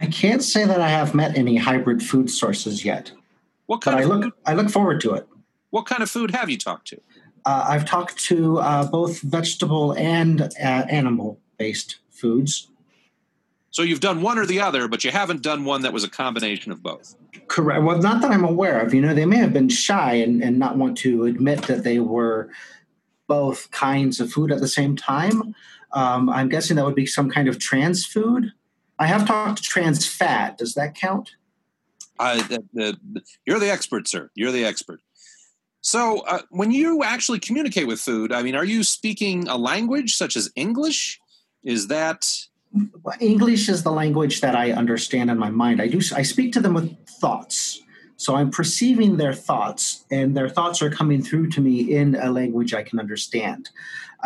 I 0.00 0.06
can't 0.06 0.42
say 0.42 0.64
that 0.66 0.80
I 0.80 0.88
have 0.88 1.14
met 1.14 1.36
any 1.36 1.56
hybrid 1.56 2.02
food 2.02 2.30
sources 2.30 2.84
yet, 2.84 3.12
What 3.66 3.82
but 3.84 3.92
kind 3.92 4.04
I 4.04 4.04
look 4.06 4.22
food, 4.24 4.32
I 4.46 4.54
look 4.54 4.70
forward 4.70 5.00
to 5.02 5.14
it. 5.14 5.26
what 5.70 5.86
kind 5.86 6.02
of 6.02 6.10
food 6.10 6.30
have 6.32 6.48
you 6.50 6.58
talked 6.58 6.86
to? 6.88 7.00
Uh, 7.46 7.64
I've 7.68 7.84
talked 7.84 8.18
to 8.24 8.58
uh, 8.58 8.86
both 8.90 9.20
vegetable 9.22 9.92
and 9.92 10.42
uh, 10.42 10.48
animal 10.58 11.38
based 11.58 11.96
foods. 12.10 12.68
So 13.70 13.82
you've 13.82 14.00
done 14.00 14.20
one 14.20 14.36
or 14.38 14.46
the 14.46 14.60
other, 14.60 14.88
but 14.88 15.04
you 15.04 15.12
haven't 15.12 15.42
done 15.42 15.64
one 15.64 15.82
that 15.82 15.92
was 15.92 16.02
a 16.02 16.10
combination 16.10 16.72
of 16.72 16.82
both. 16.82 17.14
Correct. 17.46 17.84
Well, 17.84 17.98
not 17.98 18.20
that 18.22 18.32
I'm 18.32 18.44
aware 18.44 18.80
of. 18.80 18.92
You 18.92 19.00
know, 19.00 19.14
they 19.14 19.26
may 19.26 19.36
have 19.36 19.52
been 19.52 19.68
shy 19.68 20.14
and, 20.14 20.42
and 20.42 20.58
not 20.58 20.76
want 20.76 20.98
to 20.98 21.24
admit 21.24 21.62
that 21.64 21.84
they 21.84 22.00
were 22.00 22.50
both 23.28 23.70
kinds 23.70 24.18
of 24.18 24.32
food 24.32 24.50
at 24.50 24.60
the 24.60 24.68
same 24.68 24.96
time. 24.96 25.54
Um, 25.92 26.28
I'm 26.28 26.48
guessing 26.48 26.76
that 26.76 26.84
would 26.84 26.94
be 26.94 27.06
some 27.06 27.30
kind 27.30 27.48
of 27.48 27.58
trans 27.58 28.04
food. 28.04 28.52
I 28.98 29.06
have 29.06 29.26
talked 29.26 29.58
to 29.58 29.62
trans 29.62 30.06
fat. 30.06 30.58
Does 30.58 30.74
that 30.74 30.94
count? 30.96 31.36
Uh, 32.18 32.36
the, 32.48 32.64
the, 32.72 32.98
the- 33.12 33.22
you're 33.44 33.60
the 33.60 33.70
expert, 33.70 34.08
sir. 34.08 34.30
You're 34.34 34.52
the 34.52 34.64
expert. 34.64 35.00
So, 35.86 36.18
uh, 36.22 36.40
when 36.50 36.72
you 36.72 37.04
actually 37.04 37.38
communicate 37.38 37.86
with 37.86 38.00
food, 38.00 38.32
I 38.32 38.42
mean, 38.42 38.56
are 38.56 38.64
you 38.64 38.82
speaking 38.82 39.46
a 39.46 39.56
language 39.56 40.16
such 40.16 40.34
as 40.34 40.50
English? 40.56 41.20
Is 41.62 41.86
that 41.86 42.26
English 43.20 43.68
is 43.68 43.84
the 43.84 43.92
language 43.92 44.40
that 44.40 44.56
I 44.56 44.72
understand 44.72 45.30
in 45.30 45.38
my 45.38 45.48
mind. 45.48 45.80
I 45.80 45.86
do. 45.86 46.00
I 46.12 46.22
speak 46.22 46.52
to 46.54 46.60
them 46.60 46.74
with 46.74 46.92
thoughts, 47.20 47.80
so 48.16 48.34
I'm 48.34 48.50
perceiving 48.50 49.16
their 49.16 49.32
thoughts, 49.32 50.04
and 50.10 50.36
their 50.36 50.48
thoughts 50.48 50.82
are 50.82 50.90
coming 50.90 51.22
through 51.22 51.50
to 51.50 51.60
me 51.60 51.94
in 51.94 52.16
a 52.16 52.32
language 52.32 52.74
I 52.74 52.82
can 52.82 52.98
understand. 52.98 53.70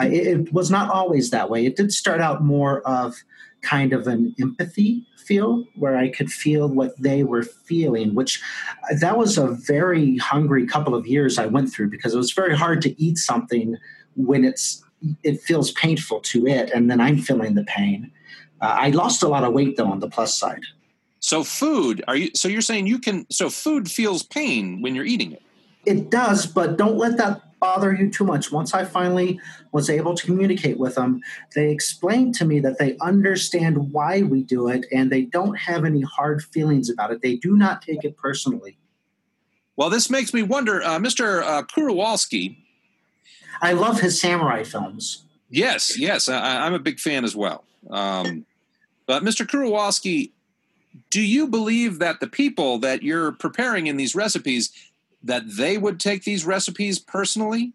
Uh, 0.01 0.07
it, 0.07 0.27
it 0.29 0.53
was 0.55 0.71
not 0.71 0.91
always 0.91 1.29
that 1.29 1.51
way. 1.51 1.67
It 1.67 1.77
did 1.77 1.93
start 1.93 2.23
out 2.23 2.43
more 2.43 2.81
of 2.89 3.17
kind 3.61 3.93
of 3.93 4.07
an 4.07 4.35
empathy 4.41 5.05
feel, 5.31 5.65
where 5.77 5.97
I 5.97 6.09
could 6.09 6.33
feel 6.33 6.67
what 6.67 7.01
they 7.01 7.23
were 7.23 7.45
feeling. 7.45 8.17
Which 8.17 8.43
uh, 8.91 8.97
that 9.01 9.17
was 9.17 9.39
a 9.39 9.47
very 9.47 10.17
hungry 10.17 10.67
couple 10.67 10.93
of 10.93 11.07
years 11.07 11.39
I 11.39 11.47
went 11.47 11.73
through 11.73 11.91
because 11.91 12.13
it 12.15 12.19
was 12.19 12.33
very 12.33 12.57
hard 12.57 12.83
to 12.83 13.01
eat 13.01 13.17
something 13.17 13.77
when 14.17 14.45
it's 14.45 14.83
it 15.23 15.41
feels 15.41 15.71
painful 15.73 16.21
to 16.33 16.49
it, 16.49 16.71
and 16.75 16.91
then 16.91 17.01
I'm 17.01 17.19
feeling 17.19 17.55
the 17.55 17.63
pain. 17.65 18.11
Uh, 18.61 18.77
I 18.87 18.91
lost 18.91 19.23
a 19.23 19.29
lot 19.29 19.45
of 19.45 19.53
weight 19.53 19.77
though 19.77 19.87
on 19.87 20.01
the 20.01 20.11
plus 20.11 20.35
side. 20.35 20.65
so? 21.21 21.45
Food? 21.45 22.03
Are 22.09 22.17
you? 22.17 22.31
So 22.35 22.49
you're 22.49 22.61
saying 22.61 22.89
you 22.89 22.99
can? 22.99 23.25
So 23.31 23.51
food 23.51 23.89
feels 23.89 24.25
pain 24.25 24.83
when 24.83 24.97
you're 24.97 25.11
eating 25.15 25.31
it. 25.31 25.43
It 25.87 26.11
does, 26.11 26.45
but 26.45 26.77
don't 26.77 26.99
let 26.99 27.17
that 27.19 27.41
bother 27.61 27.93
you 27.93 28.11
too 28.11 28.25
much. 28.25 28.51
Once 28.51 28.75
I 28.75 28.85
finally 28.85 29.39
was 29.73 29.91
able 29.91 30.15
to 30.15 30.27
communicate 30.27 30.79
with 30.79 30.95
them, 30.95 31.21
they 31.55 31.71
explained 31.71 32.35
to 32.37 32.45
me 32.45 32.59
that 32.61 32.79
they 32.79 32.97
understand 33.01 33.93
why 33.93 34.23
we 34.23 34.43
do 34.43 34.69
it 34.69 34.87
and 34.91 35.13
they 35.13 35.23
don't 35.23 35.57
have 35.57 35.85
any 35.85 36.01
hard 36.01 36.43
feelings 36.43 36.91
about 36.91 37.13
it. 37.13 37.23
They 37.23 37.37
do 37.37 37.57
not 37.57 37.83
take 37.83 38.05
it 38.05 38.17
personally. 38.17 38.79
Well, 39.77 39.91
this 39.91 40.11
makes 40.11 40.35
me 40.35 40.43
wonder, 40.43 40.83
uh, 40.83 40.99
Mr. 40.99 41.43
Uh, 41.43 41.63
Kurowalski. 41.63 42.57
I 43.63 43.73
love 43.73 44.01
his 44.01 44.21
samurai 44.21 44.65
films. 44.65 45.25
Yes, 45.51 45.99
yes, 45.99 46.29
I, 46.29 46.67
I'm 46.67 46.75
a 46.75 46.79
big 46.79 46.99
fan 47.01 47.25
as 47.25 47.35
well. 47.35 47.65
Um, 47.91 48.47
but 49.07 49.23
Mr. 49.23 49.47
Kurowalski, 49.47 50.31
do 51.11 51.21
you 51.21 51.47
believe 51.47 51.99
that 51.99 52.21
the 52.21 52.27
people 52.27 52.79
that 52.79 53.03
you're 53.03 53.33
preparing 53.33 53.87
in 53.87 53.97
these 53.97 54.15
recipes 54.15 54.71
that 55.23 55.43
they 55.57 55.79
would 55.79 56.01
take 56.01 56.25
these 56.25 56.45
recipes 56.45 56.99
personally? 56.99 57.73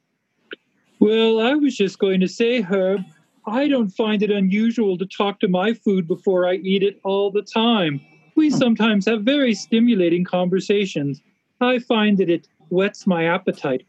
Well, 1.00 1.40
I 1.40 1.54
was 1.54 1.76
just 1.76 2.00
going 2.00 2.20
to 2.22 2.28
say, 2.28 2.62
Herb, 2.62 3.02
I 3.46 3.68
don't 3.68 3.90
find 3.90 4.24
it 4.24 4.32
unusual 4.32 4.98
to 4.98 5.06
talk 5.06 5.40
to 5.42 5.48
my 5.48 5.74
food 5.74 6.08
before 6.08 6.48
I 6.48 6.56
eat 6.56 6.84
it 6.84 7.00
all 7.04 7.32
the 7.32 7.44
time. 7.44 8.02
We 8.36 8.50
sometimes 8.50 9.06
have 9.06 9.22
very 9.22 9.54
stimulating 9.54 10.24
conversations. 10.24 11.22
I 11.62 11.80
find 11.80 12.18
that 12.18 12.30
it 12.30 12.48
whets 12.70 13.06
my 13.06 13.26
appetite. 13.26 13.86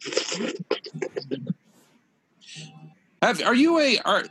Have, 3.22 3.42
are 3.42 3.54
you 3.54 3.80
a 3.80 3.98
are 4.04 4.24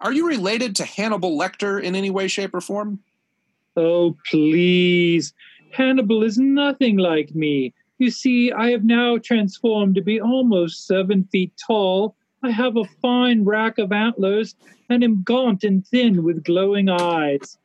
are 0.00 0.12
you 0.12 0.28
related 0.28 0.76
to 0.76 0.84
Hannibal 0.84 1.36
Lecter 1.36 1.82
in 1.82 1.96
any 1.96 2.10
way, 2.10 2.28
shape, 2.28 2.54
or 2.54 2.60
form? 2.60 3.00
Oh, 3.76 4.16
please. 4.30 5.32
Hannibal 5.72 6.22
is 6.22 6.38
nothing 6.38 6.96
like 6.98 7.34
me. 7.34 7.72
You 7.98 8.10
see, 8.10 8.52
I 8.52 8.70
have 8.70 8.84
now 8.84 9.18
transformed 9.18 9.96
to 9.96 10.02
be 10.02 10.20
almost 10.20 10.86
seven 10.86 11.24
feet 11.32 11.52
tall. 11.66 12.14
I 12.42 12.50
have 12.50 12.76
a 12.76 12.84
fine 13.02 13.44
rack 13.44 13.78
of 13.78 13.90
antlers 13.90 14.54
and 14.88 15.02
am 15.02 15.22
gaunt 15.22 15.64
and 15.64 15.84
thin 15.86 16.22
with 16.22 16.44
glowing 16.44 16.88
eyes. 16.88 17.58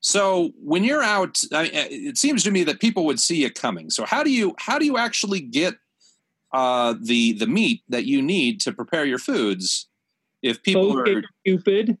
So 0.00 0.52
when 0.62 0.84
you're 0.84 1.02
out, 1.02 1.42
I- 1.52 1.70
it 1.90 2.18
seems 2.18 2.44
to 2.44 2.50
me 2.50 2.64
that 2.64 2.80
people 2.80 3.06
would 3.06 3.18
see 3.18 3.42
you 3.42 3.50
coming. 3.50 3.90
So 3.90 4.04
how 4.04 4.22
do 4.22 4.30
you 4.30 4.54
how 4.58 4.78
do 4.78 4.84
you 4.84 4.98
actually 4.98 5.40
get 5.40 5.76
uh, 6.52 6.94
the 7.00 7.32
the 7.32 7.46
meat 7.46 7.82
that 7.88 8.04
you 8.04 8.22
need 8.22 8.60
to 8.60 8.72
prepare 8.72 9.04
your 9.04 9.18
foods? 9.18 9.88
If 10.42 10.62
people 10.62 11.00
okay, 11.00 11.16
are 11.16 11.22
stupid. 11.44 11.98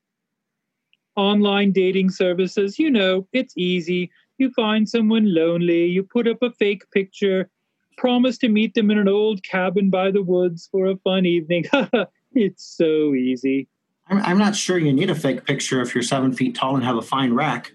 Online 1.16 1.72
dating 1.72 2.10
services, 2.10 2.78
you 2.78 2.90
know, 2.90 3.26
it's 3.32 3.54
easy. 3.56 4.10
You 4.38 4.50
find 4.52 4.88
someone 4.88 5.34
lonely, 5.34 5.86
you 5.86 6.02
put 6.02 6.28
up 6.28 6.42
a 6.42 6.50
fake 6.52 6.90
picture, 6.90 7.50
promise 7.96 8.38
to 8.38 8.48
meet 8.48 8.74
them 8.74 8.90
in 8.90 8.98
an 8.98 9.08
old 9.08 9.42
cabin 9.42 9.90
by 9.90 10.10
the 10.10 10.22
woods 10.22 10.68
for 10.70 10.86
a 10.86 10.96
fun 10.96 11.24
evening. 11.26 11.64
it's 12.34 12.64
so 12.64 13.14
easy. 13.14 13.68
I'm, 14.08 14.20
I'm 14.22 14.38
not 14.38 14.54
sure 14.54 14.78
you 14.78 14.92
need 14.92 15.10
a 15.10 15.14
fake 15.14 15.44
picture 15.44 15.80
if 15.80 15.94
you're 15.94 16.02
seven 16.02 16.32
feet 16.32 16.54
tall 16.54 16.76
and 16.76 16.84
have 16.84 16.96
a 16.96 17.02
fine 17.02 17.32
rack. 17.32 17.72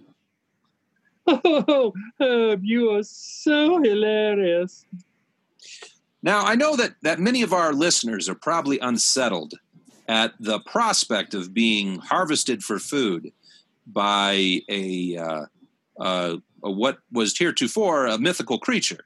Oh, 1.27 1.93
Herb, 2.19 2.61
you 2.63 2.91
are 2.91 3.03
so 3.03 3.81
hilarious. 3.81 4.85
Now, 6.23 6.45
I 6.45 6.55
know 6.55 6.75
that, 6.75 6.95
that 7.01 7.19
many 7.19 7.41
of 7.41 7.53
our 7.53 7.73
listeners 7.73 8.29
are 8.29 8.35
probably 8.35 8.79
unsettled 8.79 9.55
at 10.07 10.33
the 10.39 10.59
prospect 10.59 11.33
of 11.33 11.53
being 11.53 11.99
harvested 11.99 12.63
for 12.63 12.79
food 12.79 13.31
by 13.87 14.61
a, 14.69 15.17
uh, 15.17 15.45
uh, 15.99 16.37
a 16.37 16.41
what 16.61 16.99
was 17.11 17.37
heretofore 17.37 18.07
a 18.07 18.17
mythical 18.17 18.59
creature. 18.59 19.05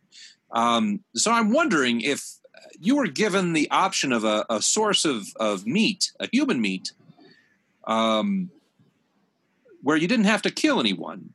Um, 0.51 1.01
so 1.15 1.31
I'm 1.31 1.51
wondering 1.51 2.01
if 2.01 2.35
you 2.79 2.95
were 2.95 3.07
given 3.07 3.53
the 3.53 3.69
option 3.71 4.11
of 4.11 4.23
a, 4.23 4.45
a 4.49 4.61
source 4.61 5.05
of, 5.05 5.27
of 5.39 5.65
meat, 5.65 6.11
a 6.19 6.27
human 6.31 6.61
meat, 6.61 6.91
um, 7.85 8.49
where 9.81 9.97
you 9.97 10.07
didn't 10.07 10.25
have 10.25 10.41
to 10.43 10.51
kill 10.51 10.79
anyone, 10.79 11.33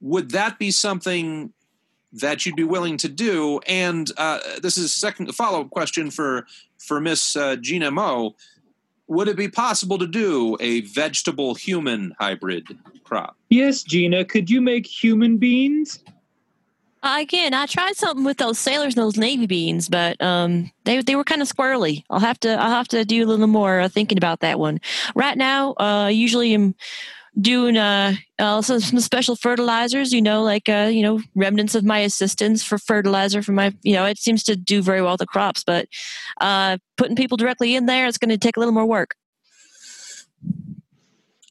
would 0.00 0.30
that 0.30 0.58
be 0.58 0.70
something 0.70 1.52
that 2.12 2.44
you'd 2.44 2.56
be 2.56 2.64
willing 2.64 2.96
to 2.98 3.08
do? 3.08 3.60
And 3.66 4.10
uh, 4.16 4.38
this 4.62 4.78
is 4.78 4.84
a 4.86 4.88
second 4.88 5.32
follow 5.34 5.62
up 5.62 5.70
question 5.70 6.10
for 6.10 6.46
for 6.78 7.00
Miss 7.00 7.36
uh, 7.36 7.56
Gina 7.56 7.90
Moe. 7.90 8.34
Would 9.10 9.26
it 9.26 9.36
be 9.36 9.48
possible 9.48 9.98
to 9.98 10.06
do 10.06 10.56
a 10.60 10.82
vegetable 10.82 11.56
human 11.56 12.14
hybrid 12.20 12.78
crop? 13.02 13.36
Yes, 13.48 13.82
Gina, 13.82 14.24
could 14.24 14.48
you 14.48 14.60
make 14.60 14.86
human 14.86 15.36
beans? 15.36 15.98
Again, 17.02 17.52
I 17.52 17.66
tried 17.66 17.96
something 17.96 18.24
with 18.24 18.36
those 18.36 18.60
sailors 18.60 18.94
and 18.94 19.02
those 19.02 19.16
navy 19.16 19.48
beans, 19.48 19.88
but 19.88 20.20
um, 20.22 20.70
they 20.84 21.02
they 21.02 21.16
were 21.16 21.24
kind 21.24 21.42
of 21.42 21.48
squirrely. 21.48 22.04
I'll 22.08 22.20
have 22.20 22.38
to 22.40 22.50
I'll 22.50 22.70
have 22.70 22.86
to 22.88 23.04
do 23.04 23.24
a 23.24 23.26
little 23.26 23.48
more 23.48 23.80
uh, 23.80 23.88
thinking 23.88 24.16
about 24.16 24.40
that 24.40 24.60
one. 24.60 24.78
Right 25.16 25.36
now, 25.36 25.72
uh, 25.72 26.06
usually 26.12 26.54
I'm 26.54 26.76
doing 27.38 27.76
uh, 27.76 28.14
also 28.38 28.78
some, 28.78 28.90
some 28.90 29.00
special 29.00 29.36
fertilizers. 29.36 30.12
You 30.12 30.22
know, 30.22 30.42
like 30.42 30.68
uh, 30.68 30.88
you 30.90 31.02
know 31.02 31.20
remnants 31.34 31.74
of 31.74 31.84
my 31.84 31.98
assistance 31.98 32.62
for 32.62 32.78
fertilizer 32.78 33.42
for 33.42 33.52
my. 33.52 33.74
You 33.82 33.94
know, 33.94 34.06
it 34.06 34.18
seems 34.18 34.42
to 34.44 34.56
do 34.56 34.82
very 34.82 35.02
well 35.02 35.12
with 35.12 35.20
the 35.20 35.26
crops, 35.26 35.64
but 35.64 35.88
uh, 36.40 36.78
putting 36.96 37.16
people 37.16 37.36
directly 37.36 37.74
in 37.74 37.86
there, 37.86 38.06
it's 38.06 38.18
going 38.18 38.30
to 38.30 38.38
take 38.38 38.56
a 38.56 38.60
little 38.60 38.74
more 38.74 38.86
work. 38.86 39.14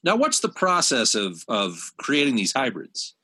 Now, 0.02 0.16
what's 0.16 0.40
the 0.40 0.48
process 0.48 1.14
of 1.14 1.44
of 1.48 1.92
creating 1.98 2.36
these 2.36 2.52
hybrids? 2.52 3.14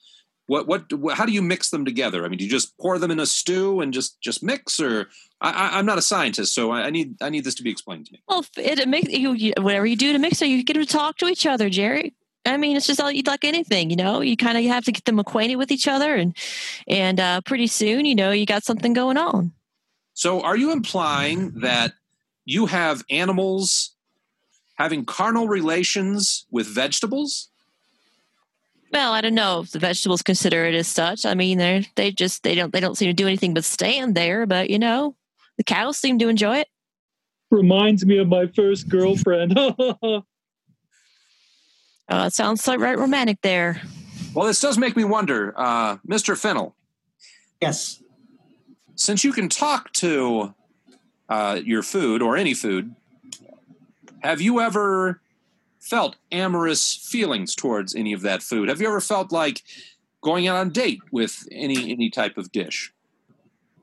What 0.47 0.69
what 0.69 0.85
how 1.15 1.27
do 1.27 1.33
you 1.33 1.43
mix 1.43 1.71
them 1.71 1.85
together? 1.85 2.25
I 2.25 2.29
mean, 2.29 2.39
do 2.39 2.45
you 2.45 2.51
just 2.51 2.77
pour 2.79 2.99
them 2.99 3.11
in 3.11 3.19
a 3.19 3.27
stew 3.27 3.81
and 3.81 3.93
just 3.93 4.21
just 4.21 4.43
mix, 4.43 4.79
or 4.79 5.09
I, 5.41 5.79
I'm 5.79 5.87
not 5.87 5.99
a 5.99 6.03
scientist, 6.03 6.55
so 6.55 6.71
I, 6.71 6.91
need 6.91 7.17
I 7.21 7.31
need 7.31 7.45
this 7.45 7.55
to 7.57 7.63
be 7.63 7.71
explained 7.71 8.07
to 8.07 8.13
me. 8.13 8.23
Well, 8.29 8.45
it, 8.57 8.79
it 8.79 8.89
makes 8.89 9.11
you, 9.11 9.53
whatever 9.59 9.87
you 9.87 9.97
do 9.97 10.13
to 10.13 10.19
mix 10.19 10.41
it, 10.41 10.47
you 10.47 10.63
get 10.63 10.75
to 10.75 10.87
talk 10.87 11.19
to 11.19 11.27
each 11.27 11.47
other, 11.47 11.69
Gerry. 11.69 12.15
I 12.47 12.57
mean, 12.57 12.77
it's 12.77 12.87
just 12.87 13.01
all 13.01 13.13
like 13.27 13.45
anything, 13.45 13.91
you 13.91 13.97
know. 13.97 14.21
You 14.21 14.37
kind 14.37 14.57
of 14.57 14.65
have 14.65 14.85
to 14.85 14.93
get 14.93 15.05
them 15.05 15.19
acquainted 15.19 15.57
with 15.57 15.71
each 15.71 15.89
other, 15.89 16.15
and 16.15 16.37
and 16.87 17.21
uh, 17.21 17.41
pretty 17.43 17.67
soon, 17.67 18.07
you 18.07 18.15
know, 18.15 18.31
you 18.31 18.47
got 18.47 18.65
something 18.65 18.93
going 18.93 19.17
on. 19.17 19.53
So, 20.15 20.41
are 20.41 20.57
you 20.57 20.73
implying 20.73 21.61
that 21.61 21.93
you 22.45 22.67
have 22.67 23.05
animals 23.11 23.95
having 24.77 25.05
carnal 25.05 25.49
relations 25.49 26.47
with 26.51 26.67
vegetables? 26.67 27.51
Well, 28.93 29.13
I 29.13 29.21
don't 29.21 29.35
know 29.35 29.61
if 29.61 29.73
the 29.73 29.79
vegetables 29.79 30.23
consider 30.23 30.65
it 30.65 30.75
as 30.75 30.87
such. 30.87 31.27
I 31.27 31.35
mean, 31.35 31.59
they 31.59 31.87
they 31.97 32.13
just 32.13 32.45
they 32.45 32.55
don't 32.55 32.73
they 32.73 32.81
don't 32.81 32.97
seem 32.97 33.09
to 33.09 33.13
do 33.13 33.27
anything 33.27 33.53
but 33.53 33.65
stand 33.65 34.15
there. 34.15 34.47
But 34.47 34.71
you 34.71 34.79
know, 34.79 35.17
the 35.59 35.65
cows 35.65 35.99
seem 35.99 36.19
to 36.21 36.29
enjoy 36.29 36.59
it. 36.59 36.69
Reminds 37.51 38.07
me 38.07 38.19
of 38.19 38.29
my 38.29 38.47
first 38.47 38.89
girlfriend. 38.89 39.59
Uh, 42.09 42.31
sounds 42.31 42.67
like 42.67 42.79
right 42.81 42.99
romantic 42.99 43.41
there. 43.43 43.81
Well, 44.35 44.47
this 44.47 44.61
does 44.61 44.79
make 44.79 44.97
me 44.97 45.05
wonder, 45.05 45.55
uh, 45.57 45.97
Mr. 46.09 46.37
Fennel, 46.37 46.77
Yes. 47.61 48.03
since 48.95 49.25
you 49.25 49.33
can 49.33 49.49
talk 49.49 49.93
to 49.95 50.55
uh, 51.29 51.61
your 51.65 51.83
food 51.83 52.23
or 52.23 52.37
any 52.37 52.55
food, 52.55 52.95
have 54.21 54.41
you 54.41 54.61
ever 54.61 55.21
felt 55.81 56.17
amorous 56.31 56.95
feelings 56.95 57.55
towards 57.55 57.95
any 57.95 58.13
of 58.13 58.21
that 58.23 58.43
food? 58.43 58.69
Have 58.69 58.81
you 58.81 58.87
ever 58.89 59.01
felt 59.01 59.33
like 59.33 59.63
going 60.21 60.47
out 60.47 60.57
on 60.57 60.67
a 60.69 60.71
date 60.71 61.01
with 61.13 61.47
any 61.51 61.91
any 61.93 62.11
type 62.11 62.37
of 62.37 62.51
dish? 62.53 62.93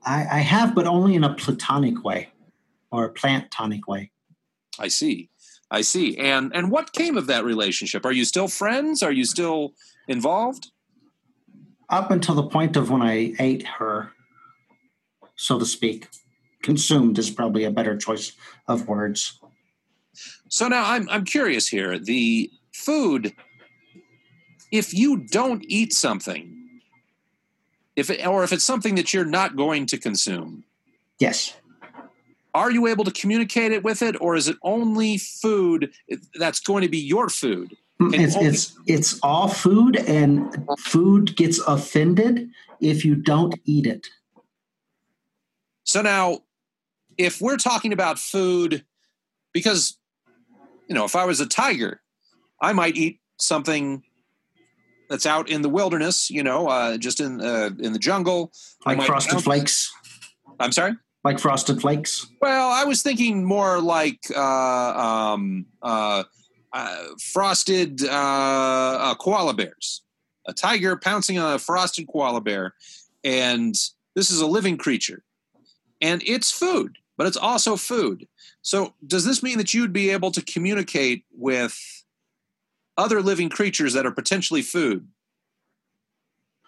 I, 0.04 0.20
I 0.30 0.38
have, 0.40 0.74
but 0.74 0.86
only 0.86 1.14
in 1.14 1.24
a 1.24 1.34
platonic 1.34 2.04
way 2.04 2.28
or 2.90 3.04
a 3.06 3.12
plantonic 3.12 3.86
way. 3.88 4.10
I 4.78 4.88
see. 4.88 5.30
I 5.70 5.80
see. 5.80 6.16
And 6.16 6.54
and 6.54 6.70
what 6.70 6.92
came 6.92 7.16
of 7.16 7.26
that 7.26 7.44
relationship? 7.44 8.04
Are 8.04 8.12
you 8.12 8.24
still 8.24 8.48
friends? 8.48 9.02
Are 9.02 9.12
you 9.12 9.24
still 9.24 9.72
involved? 10.08 10.70
Up 11.88 12.10
until 12.10 12.34
the 12.34 12.46
point 12.46 12.76
of 12.76 12.90
when 12.90 13.02
I 13.02 13.34
ate 13.38 13.66
her, 13.66 14.12
so 15.36 15.58
to 15.58 15.66
speak. 15.66 16.08
Consumed 16.62 17.18
is 17.18 17.30
probably 17.30 17.64
a 17.64 17.70
better 17.70 17.96
choice 17.96 18.32
of 18.68 18.88
words. 18.88 19.38
So 20.48 20.68
now 20.68 20.84
I'm 20.90 21.08
I'm 21.10 21.24
curious 21.24 21.68
here. 21.68 21.98
The 21.98 22.50
food 22.72 23.34
if 24.72 24.92
you 24.92 25.18
don't 25.18 25.64
eat 25.68 25.92
something 25.92 26.50
if 27.96 28.10
it, 28.10 28.26
or 28.26 28.42
if 28.42 28.52
it's 28.52 28.64
something 28.64 28.96
that 28.96 29.14
you're 29.14 29.24
not 29.24 29.54
going 29.54 29.86
to 29.86 29.98
consume, 29.98 30.64
Yes. 31.18 31.54
Are 32.54 32.70
you 32.70 32.86
able 32.86 33.04
to 33.04 33.10
communicate 33.10 33.72
it 33.72 33.82
with 33.82 34.00
it 34.00 34.16
or 34.20 34.36
is 34.36 34.48
it 34.48 34.56
only 34.62 35.18
food 35.18 35.92
that's 36.36 36.60
going 36.60 36.82
to 36.82 36.88
be 36.88 36.98
your 36.98 37.28
food? 37.28 37.76
Mm, 38.00 38.18
It's, 38.18 38.36
only- 38.36 38.48
it's, 38.48 38.76
it's 38.86 39.20
all 39.22 39.48
food, 39.48 39.96
and 39.96 40.66
food 40.78 41.36
gets 41.36 41.58
offended 41.58 42.48
if 42.80 43.04
you 43.04 43.14
don't 43.16 43.54
eat 43.64 43.86
it. 43.86 44.06
So 45.84 46.00
now, 46.02 46.40
if 47.18 47.40
we're 47.40 47.56
talking 47.56 47.92
about 47.92 48.18
food, 48.18 48.84
because 49.52 49.98
you 50.88 50.94
know, 50.94 51.04
if 51.04 51.14
I 51.14 51.24
was 51.24 51.40
a 51.40 51.46
tiger, 51.46 52.00
I 52.60 52.72
might 52.72 52.96
eat 52.96 53.20
something 53.38 54.02
that's 55.08 55.26
out 55.26 55.48
in 55.48 55.62
the 55.62 55.68
wilderness. 55.68 56.30
You 56.30 56.42
know, 56.42 56.66
uh, 56.68 56.96
just 56.98 57.20
in 57.20 57.40
uh, 57.40 57.70
in 57.78 57.92
the 57.92 57.98
jungle. 57.98 58.50
Like 58.84 59.02
frosted 59.02 59.42
flakes. 59.42 59.92
I'm 60.58 60.72
sorry. 60.72 60.94
Like 61.24 61.38
frosted 61.38 61.80
flakes. 61.80 62.26
Well, 62.42 62.70
I 62.70 62.84
was 62.84 63.02
thinking 63.02 63.44
more 63.44 63.80
like 63.80 64.20
uh, 64.36 64.42
um, 65.32 65.64
uh, 65.80 66.24
uh, 66.74 66.96
frosted 67.32 68.04
uh, 68.04 68.08
uh, 68.10 69.14
koala 69.14 69.54
bears. 69.54 70.02
A 70.46 70.52
tiger 70.52 70.96
pouncing 70.96 71.38
on 71.38 71.54
a 71.54 71.58
frosted 71.58 72.06
koala 72.06 72.42
bear, 72.42 72.74
and 73.24 73.74
this 74.14 74.30
is 74.30 74.42
a 74.42 74.46
living 74.46 74.76
creature, 74.76 75.24
and 76.02 76.22
it's 76.26 76.50
food, 76.50 76.98
but 77.16 77.26
it's 77.26 77.38
also 77.38 77.76
food. 77.76 78.28
So, 78.60 78.92
does 79.06 79.24
this 79.24 79.42
mean 79.42 79.56
that 79.56 79.72
you'd 79.72 79.94
be 79.94 80.10
able 80.10 80.30
to 80.32 80.42
communicate 80.42 81.24
with 81.32 81.78
other 82.98 83.22
living 83.22 83.48
creatures 83.48 83.94
that 83.94 84.04
are 84.04 84.10
potentially 84.10 84.60
food 84.60 85.08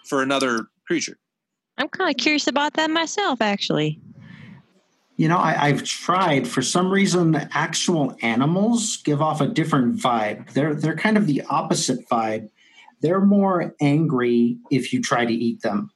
for 0.06 0.22
another 0.22 0.68
creature? 0.86 1.18
I'm 1.76 1.88
kind 1.88 2.08
of 2.08 2.16
curious 2.16 2.46
about 2.46 2.72
that 2.74 2.90
myself, 2.90 3.42
actually. 3.42 4.00
You 5.16 5.28
know, 5.28 5.38
I, 5.38 5.68
I've 5.68 5.82
tried. 5.82 6.46
For 6.46 6.60
some 6.60 6.90
reason, 6.90 7.34
actual 7.52 8.16
animals 8.20 8.98
give 8.98 9.22
off 9.22 9.40
a 9.40 9.46
different 9.46 9.96
vibe. 9.96 10.52
They're 10.52 10.74
they're 10.74 10.96
kind 10.96 11.16
of 11.16 11.26
the 11.26 11.42
opposite 11.48 12.08
vibe. 12.08 12.50
They're 13.00 13.20
more 13.20 13.74
angry 13.80 14.58
if 14.70 14.92
you 14.92 15.00
try 15.00 15.24
to 15.24 15.32
eat 15.32 15.62
them, 15.62 15.90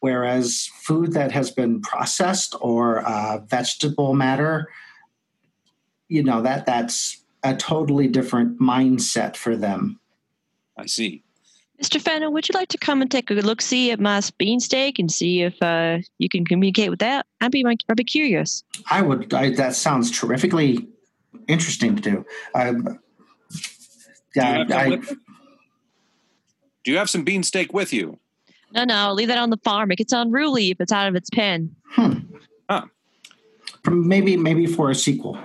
whereas 0.00 0.70
food 0.74 1.12
that 1.12 1.32
has 1.32 1.50
been 1.50 1.80
processed 1.82 2.54
or 2.60 3.00
uh, 3.00 3.38
vegetable 3.46 4.14
matter, 4.14 4.68
you 6.08 6.22
know 6.22 6.42
that 6.42 6.66
that's 6.66 7.22
a 7.42 7.56
totally 7.56 8.08
different 8.08 8.58
mindset 8.60 9.36
for 9.36 9.56
them. 9.56 9.98
I 10.76 10.86
see. 10.86 11.24
Mr. 11.82 12.00
Fennel, 12.00 12.32
would 12.32 12.48
you 12.48 12.52
like 12.54 12.68
to 12.68 12.78
come 12.78 13.02
and 13.02 13.10
take 13.10 13.28
a 13.30 13.34
look 13.34 13.60
see 13.60 13.90
at 13.90 13.98
my 13.98 14.20
bean 14.38 14.60
steak 14.60 15.00
and 15.00 15.10
see 15.10 15.42
if 15.42 15.60
uh, 15.60 15.98
you 16.18 16.28
can 16.28 16.44
communicate 16.44 16.90
with 16.90 17.00
that? 17.00 17.26
I'd 17.40 17.50
be, 17.50 17.64
I'd 17.66 17.96
be 17.96 18.04
curious. 18.04 18.62
I 18.88 19.02
would. 19.02 19.34
I, 19.34 19.50
that 19.54 19.74
sounds 19.74 20.16
terrifically 20.16 20.86
interesting 21.48 21.96
to 21.96 22.02
do. 22.02 22.26
I, 22.54 22.70
Do 22.70 22.98
you, 24.36 24.42
I, 24.42 24.44
have 24.44 24.70
I, 24.70 24.86
you? 24.86 25.02
Do 26.84 26.92
you 26.92 26.98
have 26.98 27.10
some 27.10 27.24
beansteak 27.24 27.72
with 27.72 27.92
you? 27.92 28.18
No, 28.72 28.84
no, 28.84 29.12
leave 29.12 29.28
that 29.28 29.38
on 29.38 29.50
the 29.50 29.58
farm. 29.58 29.90
It 29.90 29.96
gets 29.96 30.12
unruly 30.12 30.70
if 30.70 30.80
it's 30.80 30.92
out 30.92 31.08
of 31.08 31.16
its 31.16 31.30
pen. 31.30 31.74
maybe 33.90 34.36
maybe 34.36 34.66
for 34.66 34.90
a 34.90 34.94
sequel. 34.94 35.36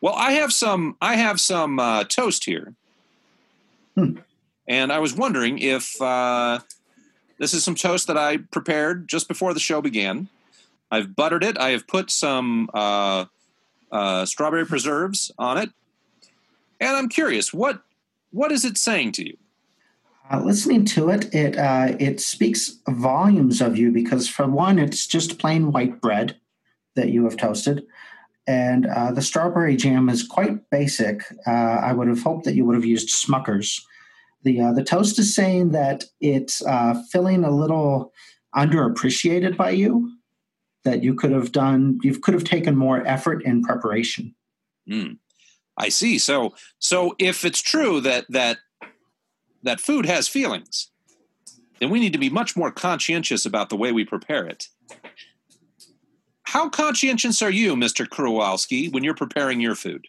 Well, 0.00 0.14
I 0.14 0.32
have 0.32 0.52
some. 0.52 0.96
I 1.00 1.16
have 1.16 1.40
some 1.40 1.78
uh, 1.78 2.04
toast 2.04 2.44
here, 2.44 2.74
Hmm. 3.96 4.16
And 4.66 4.92
I 4.92 4.98
was 4.98 5.14
wondering 5.14 5.58
if 5.58 6.00
uh, 6.00 6.60
this 7.38 7.54
is 7.54 7.64
some 7.64 7.74
toast 7.74 8.06
that 8.06 8.16
I 8.16 8.36
prepared 8.38 9.08
just 9.08 9.28
before 9.28 9.54
the 9.54 9.60
show 9.60 9.80
began. 9.80 10.28
I've 10.90 11.16
buttered 11.16 11.42
it. 11.42 11.58
I 11.58 11.70
have 11.70 11.86
put 11.86 12.10
some 12.10 12.68
uh, 12.74 13.24
uh, 13.90 14.24
strawberry 14.26 14.66
preserves 14.66 15.32
on 15.38 15.58
it, 15.58 15.70
and 16.80 16.96
I'm 16.96 17.08
curious 17.08 17.52
what 17.52 17.82
what 18.30 18.52
is 18.52 18.64
it 18.64 18.78
saying 18.78 19.12
to 19.12 19.26
you? 19.26 19.36
Uh, 20.30 20.40
listening 20.40 20.84
to 20.84 21.10
it, 21.10 21.34
it 21.34 21.58
uh, 21.58 21.96
it 21.98 22.20
speaks 22.20 22.78
volumes 22.88 23.60
of 23.60 23.76
you 23.76 23.90
because 23.90 24.28
for 24.28 24.46
one, 24.46 24.78
it's 24.78 25.06
just 25.06 25.38
plain 25.38 25.72
white 25.72 26.00
bread 26.00 26.36
that 26.94 27.08
you 27.08 27.24
have 27.24 27.36
toasted, 27.36 27.84
and 28.46 28.86
uh, 28.86 29.12
the 29.12 29.22
strawberry 29.22 29.76
jam 29.76 30.08
is 30.08 30.22
quite 30.22 30.70
basic. 30.70 31.22
Uh, 31.46 31.50
I 31.50 31.92
would 31.92 32.08
have 32.08 32.22
hoped 32.22 32.44
that 32.44 32.54
you 32.54 32.64
would 32.66 32.76
have 32.76 32.84
used 32.84 33.08
Smuckers. 33.08 33.82
The 34.44 34.60
uh, 34.60 34.72
the 34.72 34.84
toast 34.84 35.18
is 35.18 35.34
saying 35.34 35.70
that 35.70 36.04
it's 36.20 36.64
uh, 36.64 37.00
feeling 37.10 37.44
a 37.44 37.50
little 37.50 38.12
underappreciated 38.54 39.56
by 39.56 39.70
you. 39.70 40.12
That 40.84 41.04
you 41.04 41.14
could 41.14 41.30
have 41.30 41.52
done, 41.52 42.00
you 42.02 42.18
could 42.18 42.34
have 42.34 42.42
taken 42.42 42.76
more 42.76 43.06
effort 43.06 43.44
in 43.44 43.62
preparation. 43.62 44.34
Hmm. 44.88 45.12
I 45.78 45.88
see. 45.90 46.18
So 46.18 46.54
so 46.78 47.14
if 47.18 47.44
it's 47.44 47.62
true 47.62 48.00
that 48.00 48.26
that 48.30 48.58
that 49.62 49.80
food 49.80 50.06
has 50.06 50.28
feelings, 50.28 50.90
then 51.78 51.90
we 51.90 52.00
need 52.00 52.12
to 52.12 52.18
be 52.18 52.30
much 52.30 52.56
more 52.56 52.70
conscientious 52.70 53.46
about 53.46 53.68
the 53.68 53.76
way 53.76 53.92
we 53.92 54.04
prepare 54.04 54.46
it. 54.46 54.68
How 56.44 56.68
conscientious 56.68 57.40
are 57.42 57.50
you, 57.50 57.74
Mr. 57.74 58.08
Kowalski, 58.08 58.88
when 58.88 59.04
you're 59.04 59.14
preparing 59.14 59.60
your 59.60 59.74
food? 59.74 60.06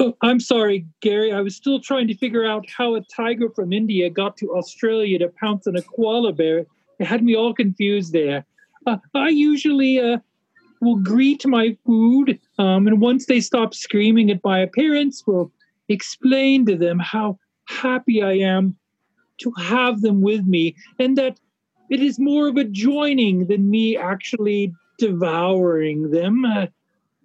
I'm 0.22 0.40
sorry, 0.40 0.86
Gary. 1.00 1.32
I 1.32 1.40
was 1.40 1.56
still 1.56 1.80
trying 1.80 2.08
to 2.08 2.16
figure 2.16 2.46
out 2.46 2.64
how 2.68 2.94
a 2.94 3.00
tiger 3.02 3.50
from 3.50 3.72
India 3.72 4.10
got 4.10 4.36
to 4.38 4.54
Australia 4.54 5.18
to 5.18 5.28
pounce 5.28 5.66
on 5.66 5.76
a 5.76 5.82
koala 5.82 6.32
bear. 6.32 6.66
It 6.98 7.06
had 7.06 7.22
me 7.22 7.34
all 7.34 7.54
confused 7.54 8.12
there. 8.12 8.44
Uh, 8.86 8.98
I 9.14 9.28
usually 9.28 10.00
uh, 10.00 10.18
will 10.80 10.96
greet 10.96 11.46
my 11.46 11.76
food, 11.86 12.38
um, 12.58 12.86
and 12.86 13.00
once 13.00 13.26
they 13.26 13.40
stop 13.40 13.74
screaming 13.74 14.30
at 14.30 14.42
my 14.44 14.60
appearance, 14.60 15.26
will 15.26 15.50
explain 15.88 16.66
to 16.66 16.76
them 16.76 16.98
how 16.98 17.38
happy 17.66 18.22
I 18.22 18.32
am 18.32 18.76
to 19.38 19.52
have 19.58 20.00
them 20.02 20.20
with 20.20 20.44
me, 20.46 20.74
and 20.98 21.16
that 21.18 21.38
it 21.90 22.00
is 22.00 22.18
more 22.18 22.48
of 22.48 22.56
a 22.56 22.64
joining 22.64 23.46
than 23.46 23.70
me 23.70 23.96
actually 23.96 24.72
devouring 24.98 26.10
them. 26.10 26.44
Uh, 26.44 26.66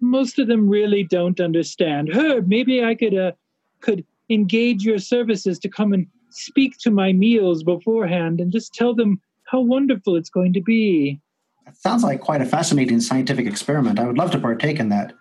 most 0.00 0.38
of 0.38 0.48
them 0.48 0.68
really 0.68 1.04
don't 1.04 1.40
understand. 1.40 2.10
Herb, 2.12 2.48
maybe 2.48 2.84
I 2.84 2.94
could 2.94 3.16
uh, 3.16 3.32
could 3.80 4.04
engage 4.30 4.82
your 4.82 4.98
services 4.98 5.58
to 5.60 5.68
come 5.68 5.92
and 5.92 6.06
speak 6.30 6.76
to 6.78 6.90
my 6.90 7.12
meals 7.12 7.62
beforehand 7.62 8.40
and 8.40 8.52
just 8.52 8.74
tell 8.74 8.94
them 8.94 9.20
how 9.44 9.60
wonderful 9.60 10.16
it's 10.16 10.30
going 10.30 10.52
to 10.52 10.60
be. 10.60 11.20
It 11.66 11.76
sounds 11.76 12.02
like 12.02 12.20
quite 12.20 12.42
a 12.42 12.46
fascinating 12.46 13.00
scientific 13.00 13.46
experiment. 13.46 13.98
I 13.98 14.06
would 14.06 14.18
love 14.18 14.30
to 14.32 14.38
partake 14.38 14.78
in 14.78 14.88
that. 14.90 15.14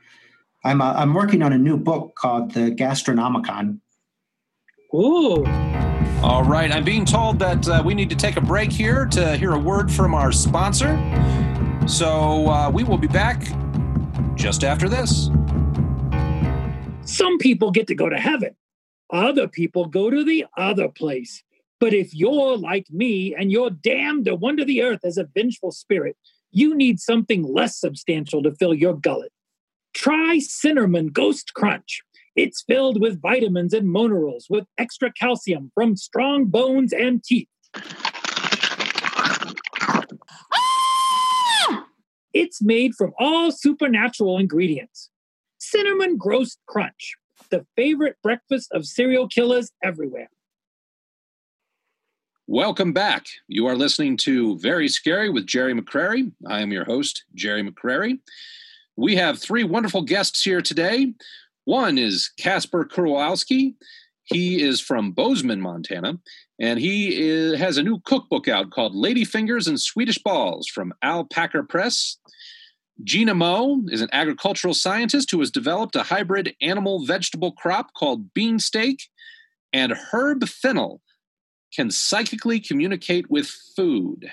I'm 0.64 0.82
uh, 0.82 0.94
I'm 0.94 1.14
working 1.14 1.42
on 1.42 1.54
a 1.54 1.58
new 1.58 1.78
book 1.78 2.16
called 2.16 2.52
the 2.52 2.72
Gastronomicon. 2.72 3.80
Oh, 4.94 5.44
All 6.24 6.44
right, 6.44 6.72
I'm 6.72 6.84
being 6.84 7.06
told 7.06 7.38
that 7.40 7.68
uh, 7.68 7.84
we 7.86 7.94
need 7.94 8.10
to 8.10 8.16
take 8.16 8.38
a 8.38 8.42
break 8.42 8.72
here 8.72 9.06
to 9.08 9.36
hear 9.36 9.54
a 9.54 9.60
word 9.60 9.92
from 9.92 10.14
our 10.14 10.32
sponsor. 10.32 10.96
So 11.88 12.48
uh, 12.48 12.70
we 12.72 12.84
will 12.84 12.98
be 12.98 13.08
back 13.08 13.44
just 14.36 14.64
after 14.64 14.90
this. 14.90 15.30
some 17.06 17.38
people 17.38 17.72
get 17.72 17.88
to 17.88 17.96
go 17.96 18.10
to 18.10 18.18
heaven. 18.20 18.56
Other 19.12 19.48
people 19.48 19.86
go 19.86 20.10
to 20.10 20.24
the 20.24 20.46
other 20.58 20.90
place. 20.90 21.44
But 21.80 21.94
if 21.94 22.14
you're 22.14 22.58
like 22.58 22.88
me 22.90 23.36
and 23.36 23.52
you're 23.52 23.70
damned 23.70 24.26
to 24.26 24.36
wander 24.36 24.66
the 24.66 24.82
earth 24.82 25.02
as 25.04 25.18
a 25.18 25.30
vengeful 25.36 25.72
spirit, 25.72 26.18
you 26.52 26.76
need 26.76 27.00
something 27.00 27.44
less 27.44 27.80
substantial 27.80 28.42
to 28.44 28.56
fill 28.56 28.74
your 28.74 28.96
gullet. 28.96 29.32
Try 29.94 30.40
Cinnamon 30.40 31.08
Ghost 31.08 31.54
Crunch. 31.54 32.02
It's 32.36 32.64
filled 32.68 33.00
with 33.00 33.22
vitamins 33.22 33.74
and 33.74 33.92
minerals 33.92 34.48
with 34.50 34.66
extra 34.78 35.12
calcium 35.12 35.72
from 35.74 35.96
strong 35.96 36.46
bones 36.46 36.92
and 36.92 37.24
teeth. 37.24 37.48
It's 42.36 42.62
made 42.62 42.96
from 42.96 43.14
all 43.18 43.50
supernatural 43.50 44.38
ingredients. 44.40 45.10
Cinnamon 45.58 46.20
Roast 46.22 46.60
Crunch, 46.68 47.16
the 47.50 47.66
favorite 47.78 48.18
breakfast 48.22 48.74
of 48.74 48.86
serial 48.86 49.30
killers 49.30 49.72
everywhere. 49.82 50.30
Welcome 52.46 52.92
back. 52.92 53.28
You 53.48 53.68
are 53.68 53.78
listening 53.78 54.18
to 54.18 54.60
Very 54.60 54.90
Scary 54.90 55.30
with 55.30 55.48
Gerry 55.48 55.74
McCreary. 55.74 56.34
I 56.46 56.60
am 56.60 56.74
your 56.74 56.84
host, 56.84 57.24
Gerry 57.36 57.64
McCreary. 57.64 58.20
We 58.98 59.16
have 59.16 59.40
three 59.40 59.64
wonderful 59.64 60.02
guests 60.02 60.44
here 60.44 60.62
today. 60.62 61.14
One 61.64 61.98
is 61.98 62.32
Casper 62.38 62.84
Kurowski. 62.84 63.76
He 64.26 64.62
is 64.62 64.82
from 64.82 65.12
Bozeman, 65.12 65.62
Montana, 65.62 66.20
and 66.60 66.80
he 66.80 67.16
is, 67.16 67.60
has 67.60 67.78
a 67.78 67.84
new 67.84 68.00
cookbook 68.06 68.48
out 68.48 68.72
called 68.72 68.96
Lady 68.96 69.24
Fingers 69.24 69.68
and 69.68 69.80
Swedish 69.80 70.18
Balls 70.18 70.68
from 70.68 70.94
Alpaca 71.04 71.64
Press. 71.64 72.18
Gina 73.04 73.36
Moe 73.36 73.84
is 73.90 74.02
an 74.02 74.10
agricultural 74.12 74.74
scientist 74.74 75.30
who 75.30 75.40
has 75.40 75.52
developed 75.52 75.96
a 75.96 76.04
hybrid 76.04 76.56
animal 76.62 77.06
vegetable 77.06 77.52
crop 77.52 77.94
called 77.94 78.34
beansteak. 78.34 79.00
And 79.72 79.92
Herb 79.92 80.48
Fennel 80.48 81.02
can 81.74 81.92
psychically 81.92 82.60
communicate 82.60 83.30
with 83.30 83.48
food. 83.76 84.32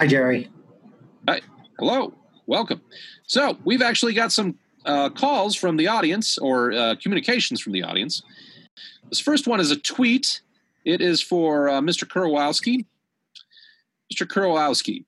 Hi, 0.00 0.08
Gerry. 0.08 0.50
Hi. 1.28 1.40
Hello. 1.78 2.12
Welcome. 2.46 2.82
So, 3.26 3.56
we've 3.64 3.82
actually 3.82 4.14
got 4.14 4.32
some 4.32 4.58
uh, 4.84 5.10
calls 5.10 5.54
from 5.54 5.76
the 5.76 5.86
audience 5.86 6.38
or 6.38 6.72
uh, 6.72 6.96
communications 7.00 7.60
from 7.60 7.72
the 7.72 7.84
audience. 7.84 8.22
This 9.12 9.20
first 9.20 9.46
one 9.46 9.60
is 9.60 9.70
a 9.70 9.76
tweet. 9.76 10.40
It 10.86 11.02
is 11.02 11.20
for 11.20 11.68
uh, 11.68 11.82
Mr. 11.82 12.08
Kurowski. 12.08 12.86
Mr. 14.10 14.26
Kurowski, 14.26 15.04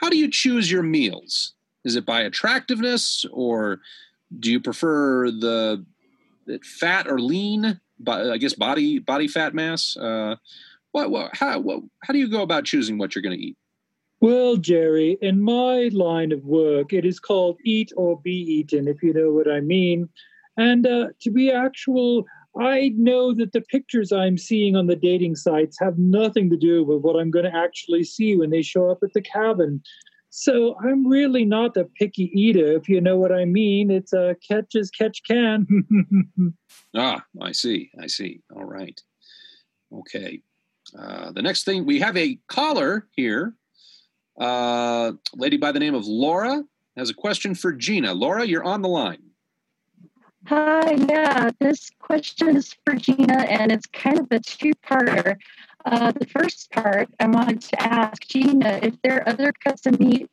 how 0.00 0.08
do 0.08 0.16
you 0.16 0.30
choose 0.30 0.70
your 0.70 0.84
meals? 0.84 1.54
Is 1.84 1.96
it 1.96 2.06
by 2.06 2.20
attractiveness, 2.20 3.26
or 3.32 3.80
do 4.38 4.52
you 4.52 4.60
prefer 4.60 5.32
the, 5.32 5.84
fat 6.62 7.08
or 7.08 7.18
lean? 7.18 7.80
I 8.06 8.38
guess 8.38 8.54
body 8.54 9.00
body 9.00 9.26
fat 9.26 9.54
mass. 9.54 9.96
Uh, 9.96 10.36
what, 10.92 11.10
what 11.10 11.34
how 11.34 11.58
what, 11.58 11.82
how 12.04 12.12
do 12.12 12.20
you 12.20 12.30
go 12.30 12.42
about 12.42 12.64
choosing 12.64 12.96
what 12.96 13.16
you're 13.16 13.22
going 13.22 13.36
to 13.36 13.44
eat? 13.44 13.56
Well, 14.20 14.56
Gerry, 14.56 15.18
in 15.20 15.42
my 15.42 15.90
line 15.92 16.30
of 16.30 16.44
work, 16.44 16.92
it 16.92 17.04
is 17.04 17.18
called 17.18 17.58
eat 17.64 17.90
or 17.96 18.20
be 18.20 18.36
eaten, 18.36 18.86
if 18.86 19.02
you 19.02 19.12
know 19.12 19.32
what 19.32 19.50
I 19.50 19.58
mean. 19.58 20.08
And 20.56 20.86
uh, 20.86 21.08
to 21.20 21.30
be 21.30 21.50
actual, 21.50 22.24
I 22.60 22.92
know 22.96 23.34
that 23.34 23.52
the 23.52 23.60
pictures 23.60 24.12
I'm 24.12 24.38
seeing 24.38 24.76
on 24.76 24.86
the 24.86 24.96
dating 24.96 25.36
sites 25.36 25.76
have 25.80 25.98
nothing 25.98 26.48
to 26.50 26.56
do 26.56 26.84
with 26.84 27.02
what 27.02 27.16
I'm 27.16 27.30
going 27.30 27.44
to 27.44 27.54
actually 27.56 28.04
see 28.04 28.36
when 28.36 28.50
they 28.50 28.62
show 28.62 28.90
up 28.90 28.98
at 29.02 29.12
the 29.12 29.22
cabin. 29.22 29.82
So 30.30 30.76
I'm 30.84 31.06
really 31.06 31.44
not 31.44 31.76
a 31.76 31.84
picky 31.84 32.30
eater, 32.34 32.72
if 32.72 32.88
you 32.88 33.00
know 33.00 33.16
what 33.16 33.32
I 33.32 33.44
mean. 33.44 33.90
It's 33.90 34.12
a 34.12 34.36
catch 34.46 34.74
as 34.74 34.90
catch 34.90 35.22
can. 35.24 35.66
ah, 36.96 37.24
I 37.40 37.52
see. 37.52 37.90
I 38.00 38.06
see. 38.06 38.40
All 38.54 38.64
right. 38.64 39.00
Okay. 39.92 40.42
Uh, 40.96 41.32
the 41.32 41.42
next 41.42 41.64
thing 41.64 41.84
we 41.84 42.00
have 42.00 42.16
a 42.16 42.38
caller 42.48 43.08
here, 43.12 43.54
uh, 44.38 45.12
lady 45.34 45.56
by 45.56 45.72
the 45.72 45.80
name 45.80 45.94
of 45.94 46.06
Laura 46.06 46.62
has 46.96 47.10
a 47.10 47.14
question 47.14 47.54
for 47.54 47.72
Gina. 47.72 48.14
Laura, 48.14 48.44
you're 48.44 48.64
on 48.64 48.82
the 48.82 48.88
line. 48.88 49.25
Hi, 50.48 50.92
yeah, 50.92 51.50
this 51.58 51.90
question 51.98 52.56
is 52.56 52.72
for 52.84 52.94
Gina, 52.94 53.46
and 53.48 53.72
it's 53.72 53.86
kind 53.86 54.20
of 54.20 54.28
a 54.30 54.38
two-parter. 54.38 55.38
Uh, 55.84 56.12
the 56.12 56.26
first 56.26 56.70
part, 56.70 57.08
I 57.18 57.26
wanted 57.26 57.62
to 57.62 57.82
ask 57.82 58.24
Gina 58.28 58.78
if 58.80 58.94
there 59.02 59.16
are 59.16 59.28
other 59.28 59.50
cuts 59.64 59.86
of 59.86 59.98
meat, 59.98 60.30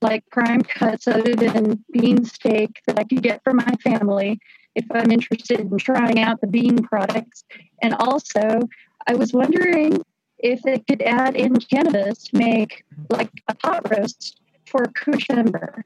like 0.00 0.22
prime 0.30 0.62
cuts 0.62 1.08
other 1.08 1.34
than 1.34 1.84
bean 1.90 2.24
steak, 2.24 2.80
that 2.86 2.96
I 2.96 3.02
could 3.02 3.24
get 3.24 3.42
for 3.42 3.54
my 3.54 3.72
family 3.82 4.38
if 4.76 4.84
I'm 4.92 5.10
interested 5.10 5.58
in 5.58 5.76
trying 5.78 6.20
out 6.20 6.40
the 6.40 6.46
bean 6.46 6.84
products. 6.84 7.42
And 7.82 7.92
also, 7.94 8.60
I 9.08 9.16
was 9.16 9.32
wondering 9.32 10.00
if 10.38 10.62
they 10.62 10.78
could 10.78 11.02
add 11.02 11.34
in 11.34 11.56
cannabis 11.56 12.28
to 12.28 12.38
make 12.38 12.84
like 13.10 13.32
a 13.48 13.54
pot 13.56 13.90
roast 13.90 14.40
for 14.64 14.84
Cushember. 14.84 15.82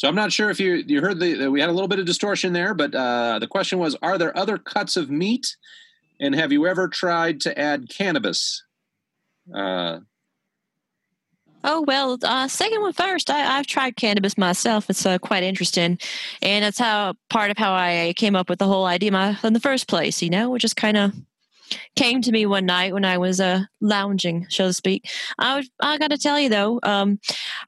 So 0.00 0.08
I'm 0.08 0.14
not 0.14 0.32
sure 0.32 0.48
if 0.48 0.58
you 0.58 0.76
you 0.86 1.02
heard 1.02 1.20
the 1.20 1.48
we 1.48 1.60
had 1.60 1.68
a 1.68 1.74
little 1.74 1.86
bit 1.86 1.98
of 1.98 2.06
distortion 2.06 2.54
there, 2.54 2.72
but 2.72 2.94
uh, 2.94 3.38
the 3.38 3.46
question 3.46 3.78
was: 3.78 3.94
Are 4.00 4.16
there 4.16 4.34
other 4.34 4.56
cuts 4.56 4.96
of 4.96 5.10
meat 5.10 5.58
and 6.18 6.34
have 6.34 6.52
you 6.52 6.66
ever 6.66 6.88
tried 6.88 7.38
to 7.42 7.58
add 7.58 7.90
cannabis? 7.90 8.64
Uh, 9.54 9.98
Oh 11.62 11.82
well, 11.82 12.16
uh, 12.22 12.48
second 12.48 12.80
one 12.80 12.94
first. 12.94 13.28
I, 13.28 13.40
have 13.40 13.66
tried 13.66 13.96
cannabis 13.96 14.38
myself. 14.38 14.88
It's 14.88 15.04
uh, 15.04 15.18
quite 15.18 15.42
interesting, 15.42 15.98
and 16.40 16.64
that's 16.64 16.78
how 16.78 17.12
part 17.28 17.50
of 17.50 17.58
how 17.58 17.74
I 17.74 18.14
came 18.16 18.34
up 18.34 18.48
with 18.48 18.58
the 18.58 18.66
whole 18.66 18.86
idea 18.86 19.12
my, 19.12 19.36
in 19.44 19.52
the 19.52 19.60
first 19.60 19.86
place. 19.86 20.22
You 20.22 20.30
know, 20.30 20.54
it 20.54 20.60
just 20.60 20.76
kind 20.76 20.96
of 20.96 21.12
came 21.96 22.22
to 22.22 22.32
me 22.32 22.46
one 22.46 22.66
night 22.66 22.92
when 22.92 23.04
I 23.04 23.18
was 23.18 23.40
uh, 23.40 23.64
lounging, 23.80 24.46
so 24.48 24.68
to 24.68 24.72
speak. 24.72 25.08
I 25.38 25.64
I 25.80 25.98
got 25.98 26.10
to 26.10 26.18
tell 26.18 26.38
you 26.38 26.48
though, 26.48 26.80
um, 26.82 27.18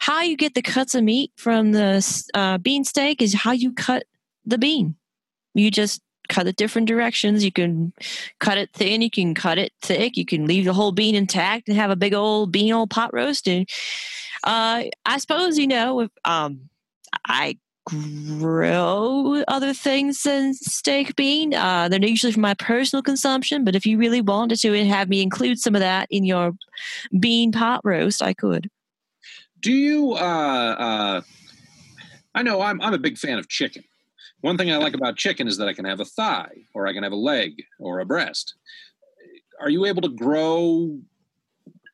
how 0.01 0.23
you 0.23 0.37
get 0.37 0.55
the 0.55 0.63
cuts 0.63 0.95
of 0.95 1.05
meat 1.05 1.33
from 1.37 1.73
the 1.73 2.25
uh, 2.35 2.59
bean 2.59 2.85
steak 2.85 3.23
is 3.23 3.35
how 3.35 3.53
you 3.53 3.73
cut 3.73 4.05
the 4.45 4.59
bean. 4.59 4.97
You 5.55 5.71
just 5.71 6.03
cut 6.29 6.47
it 6.47 6.57
different 6.57 6.89
directions. 6.89 7.45
You 7.45 7.53
can 7.53 7.93
cut 8.39 8.59
it 8.59 8.71
thin, 8.73 9.03
you 9.03 9.11
can 9.11 9.35
cut 9.35 9.59
it 9.59 9.73
thick, 9.83 10.17
you 10.17 10.25
can 10.25 10.47
leave 10.47 10.65
the 10.65 10.73
whole 10.73 10.93
bean 10.93 11.15
intact 11.15 11.69
and 11.69 11.77
have 11.77 11.91
a 11.91 11.97
big 11.97 12.15
old 12.15 12.53
bean 12.53 12.73
old 12.73 12.91
pot 12.91 13.13
roast. 13.13 13.47
And 13.49 13.69
uh, 14.45 14.85
I 15.05 15.19
suppose 15.19 15.59
you 15.59 15.67
know 15.67 16.01
if 16.01 16.11
um, 16.25 16.69
I 17.27 17.59
grow 17.85 19.43
other 19.49 19.75
things 19.75 20.23
than 20.23 20.55
steak 20.55 21.17
bean. 21.17 21.55
Uh, 21.55 21.89
they're 21.89 22.05
usually 22.05 22.33
for 22.33 22.41
my 22.41 22.55
personal 22.55 23.03
consumption, 23.03 23.65
but 23.65 23.75
if 23.75 23.85
you 23.85 23.99
really 23.99 24.21
wanted 24.21 24.59
to 24.61 24.75
and 24.75 24.89
have 24.89 25.09
me 25.09 25.23
include 25.23 25.59
some 25.59 25.75
of 25.75 25.81
that 25.81 26.07
in 26.11 26.25
your 26.25 26.53
bean 27.19 27.53
pot 27.53 27.81
roast, 27.85 28.23
I 28.23 28.35
could. 28.35 28.71
Do 29.61 29.73
you? 29.73 30.13
Uh, 30.13 30.77
uh, 30.79 31.21
I 32.35 32.43
know 32.43 32.61
I'm 32.61 32.81
I'm 32.81 32.95
a 32.95 32.99
big 32.99 33.19
fan 33.19 33.39
of 33.39 33.49
chicken. 33.49 33.85
One 34.41 34.59
thing 34.59 34.73
I 34.73 34.77
like 34.77 34.95
about 34.95 35.17
chicken 35.17 35.47
is 35.47 35.57
that 35.59 35.69
I 35.69 35.73
can 35.73 35.85
have 35.85 36.01
a 36.01 36.05
thigh, 36.05 36.65
or 36.75 36.89
I 36.89 36.93
can 36.93 37.05
have 37.05 37.13
a 37.13 37.17
leg, 37.17 37.63
or 37.79 38.01
a 38.01 38.05
breast. 38.05 38.55
Are 39.61 39.69
you 39.69 39.87
able 39.87 40.03
to 40.03 40.09
grow 40.09 40.99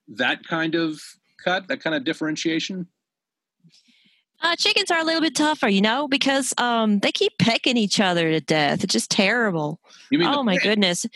that 0.09 0.42
kind 0.44 0.74
of 0.74 0.98
cut, 1.44 1.68
that 1.68 1.83
kind 1.83 1.94
of 1.94 2.05
differentiation? 2.05 2.87
Uh, 4.40 4.55
chickens 4.57 4.90
are 4.90 5.01
a 5.01 5.05
little 5.05 5.20
bit 5.20 5.35
tougher, 5.35 5.68
you 5.68 5.81
know, 5.81 6.07
because 6.07 6.55
um, 6.59 7.01
they 7.01 7.11
keep 7.11 7.33
pecking 7.38 7.77
each 7.77 8.01
other 8.01 8.31
to 8.31 8.40
death. 8.40 8.85
It's 8.85 8.92
just 8.92 9.11
terrible. 9.11 9.81
You 10.11 10.18
mean 10.18 10.29
oh 10.29 10.42
my 10.42 10.57
goodness! 10.59 11.07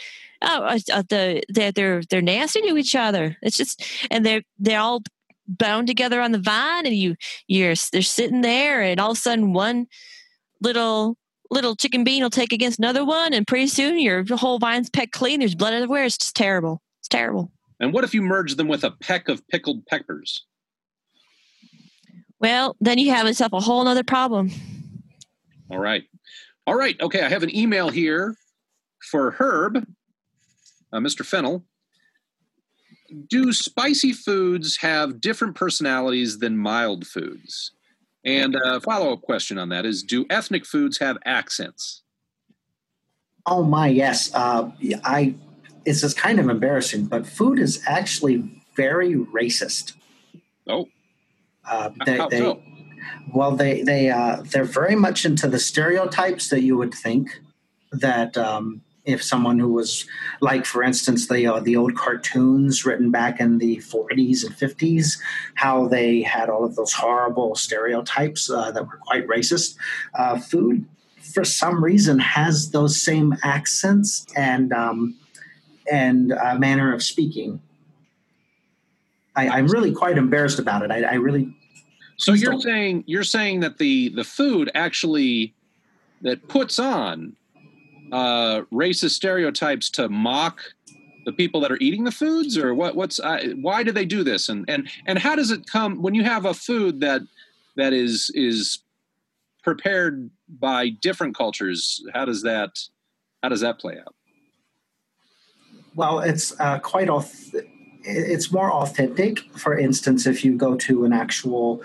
Oh, 0.43 0.63
uh, 0.63 0.79
uh, 0.93 1.03
the 1.09 1.43
they're 1.49 1.73
they're 1.73 2.03
they're 2.11 2.23
nasty 2.23 2.63
to 2.63 2.77
each 2.77 2.97
other. 2.97 3.37
It's 3.43 3.57
just 3.57 3.85
and 4.11 4.27
they're 4.27 4.43
they're 4.59 4.81
all 4.81 5.03
bound 5.47 5.87
together 5.87 6.21
on 6.21 6.33
the 6.33 6.39
vine, 6.39 6.85
and 6.87 6.97
you 6.97 7.15
you're 7.47 7.75
they're 7.93 8.03
sitting 8.03 8.41
there, 8.41 8.83
and 8.83 8.99
all 8.99 9.13
of 9.13 9.17
a 9.17 9.21
sudden 9.21 9.53
one 9.53 9.87
little 10.61 11.17
little 11.51 11.77
chicken 11.77 12.03
bean 12.03 12.23
will 12.23 12.31
take 12.31 12.53
against 12.53 12.79
another 12.79 13.05
one, 13.05 13.33
and 13.33 13.47
pretty 13.47 13.69
soon 13.69 14.01
your 14.01 14.25
whole 14.31 14.59
vine's 14.59 14.91
pecked 14.91 15.13
clean. 15.13 15.39
There's 15.41 15.55
blood 15.55 15.75
everywhere. 15.75 16.05
It's 16.05 16.19
just 16.19 16.35
terrible. 16.35 16.83
It's 17.01 17.09
terrible. 17.09 17.53
And 17.79 17.93
what 17.93 18.05
if 18.05 18.15
you 18.15 18.23
merge 18.23 18.57
them 18.57 18.69
with 18.69 18.85
a 18.85 18.91
peck 18.91 19.29
of 19.29 19.47
pickled 19.49 19.87
peppers? 19.87 20.45
Well, 22.43 22.77
then 22.81 22.99
you 22.99 23.13
have 23.13 23.27
yourself 23.27 23.53
a 23.53 23.61
whole 23.61 23.87
other 23.87 24.03
problem. 24.03 24.51
All 25.71 25.79
right. 25.79 26.03
All 26.67 26.75
right. 26.75 27.01
Okay. 27.01 27.23
I 27.23 27.29
have 27.29 27.45
an 27.45 27.57
email 27.57 27.89
here 27.89 28.35
for 29.11 29.31
Herb, 29.31 29.87
uh, 30.93 30.99
Mr. 30.99 31.25
Fennel. 31.25 31.65
Do 33.29 33.53
spicy 33.53 34.13
foods 34.13 34.77
have 34.79 35.21
different 35.21 35.55
personalities 35.55 36.39
than 36.39 36.59
mild 36.59 37.07
foods? 37.07 37.73
And 38.25 38.57
a 38.57 38.81
follow 38.81 39.13
up 39.13 39.23
question 39.23 39.59
on 39.59 39.69
that 39.69 39.87
is 39.87 40.03
Do 40.03 40.27
ethnic 40.29 40.67
foods 40.67 40.99
have 40.99 41.19
accents? 41.25 42.03
Oh, 43.47 43.63
my, 43.63 43.89
yes. 43.89 44.33
Uh, 44.35 44.71
I. 45.05 45.35
It's 45.85 46.01
just 46.01 46.17
kind 46.17 46.39
of 46.39 46.49
embarrassing, 46.49 47.07
but 47.07 47.27
food 47.27 47.59
is 47.59 47.83
actually 47.87 48.63
very 48.77 49.15
racist. 49.15 49.95
Oh. 50.69 50.87
Uh, 51.65 51.91
they, 52.05 52.17
How 52.17 52.29
they, 52.29 52.39
so? 52.39 52.63
Well, 53.33 53.53
they 53.53 53.83
they 53.83 54.11
uh, 54.11 54.43
they're 54.45 54.65
very 54.65 54.95
much 54.95 55.25
into 55.25 55.49
the 55.49 55.59
stereotypes 55.59 56.49
that 56.51 56.63
you 56.63 56.77
would 56.77 56.95
think 56.95 57.41
that 57.93 58.37
um, 58.37 58.83
if 59.05 59.23
someone 59.23 59.59
who 59.59 59.73
was 59.73 60.07
like, 60.41 60.65
for 60.65 60.83
instance, 60.83 61.29
the 61.29 61.47
uh, 61.47 61.61
the 61.61 61.77
old 61.77 61.97
cartoons 61.97 62.85
written 62.85 63.11
back 63.11 63.41
in 63.41 63.59
the 63.59 63.79
40s 63.79 64.45
and 64.45 64.55
50s, 64.55 65.19
how 65.55 65.89
they 65.89 66.23
had 66.23 66.49
all 66.49 66.65
of 66.65 66.77
those 66.77 66.93
horrible 66.93 67.55
stereotypes 67.55 68.51
uh, 68.51 68.71
that 68.71 68.87
were 68.87 68.99
quite 68.99 69.27
racist. 69.27 69.77
Uh, 70.15 70.39
food 70.39 70.87
for 71.23 71.45
some 71.45 71.83
reason 71.83 72.19
has 72.19 72.71
those 72.71 73.01
same 73.01 73.35
accents 73.43 74.27
and 74.37 74.73
um, 74.73 75.17
and 75.91 76.33
uh, 76.33 76.57
manner 76.59 76.93
of 76.95 77.03
speaking. 77.03 77.61
I, 79.35 79.59
am 79.59 79.67
really 79.67 79.93
quite 79.93 80.19
embarrassed 80.19 80.59
about 80.59 80.83
it. 80.83 80.91
I, 80.91 81.03
I 81.03 81.15
really. 81.15 81.55
So 82.17 82.33
you're 82.33 82.61
saying 82.61 83.05
you're 83.07 83.25
saying 83.25 83.61
that 83.61 83.79
the 83.79 84.11
the 84.11 84.25
food 84.25 84.71
actually 84.75 85.55
that 86.21 86.47
puts 86.49 86.79
on 86.79 87.37
uh, 88.13 88.63
racist 88.73 89.13
stereotypes 89.13 89.91
to 89.91 90.09
mock 90.09 90.61
the 91.25 91.33
people 91.33 91.61
that 91.61 91.73
are 91.73 91.79
eating 91.81 92.05
the 92.05 92.13
foods, 92.13 92.59
or 92.59 92.75
what? 92.75 92.95
What's 92.95 93.19
uh, 93.19 93.55
why 93.57 93.83
do 93.83 93.93
they 93.93 94.05
do 94.05 94.23
this? 94.23 94.49
And 94.49 94.69
and 94.69 94.89
and 95.07 95.19
how 95.19 95.35
does 95.35 95.51
it 95.51 95.67
come 95.67 96.03
when 96.03 96.15
you 96.15 96.25
have 96.25 96.45
a 96.45 96.55
food 96.55 97.01
that 97.01 97.23
that 97.77 97.93
is 97.93 98.31
is 98.35 98.81
prepared 99.63 100.31
by 100.49 100.91
different 100.91 101.37
cultures? 101.37 102.05
How 102.13 102.25
does 102.25 102.43
that 102.43 102.79
how 103.43 103.49
does 103.49 103.61
that 103.61 103.79
play 103.79 103.99
out? 103.99 104.15
Well, 105.95 106.21
it's 106.21 106.59
uh, 106.59 106.79
quite 106.79 107.09
auth- 107.09 107.67
it's 108.05 108.53
more 108.53 108.73
authentic. 108.73 109.41
For 109.57 109.79
instance, 109.79 110.27
if 110.27 110.45
you 110.45 110.57
go 110.57 110.77
to 110.77 111.05
an 111.05 111.13
actual 111.13 111.83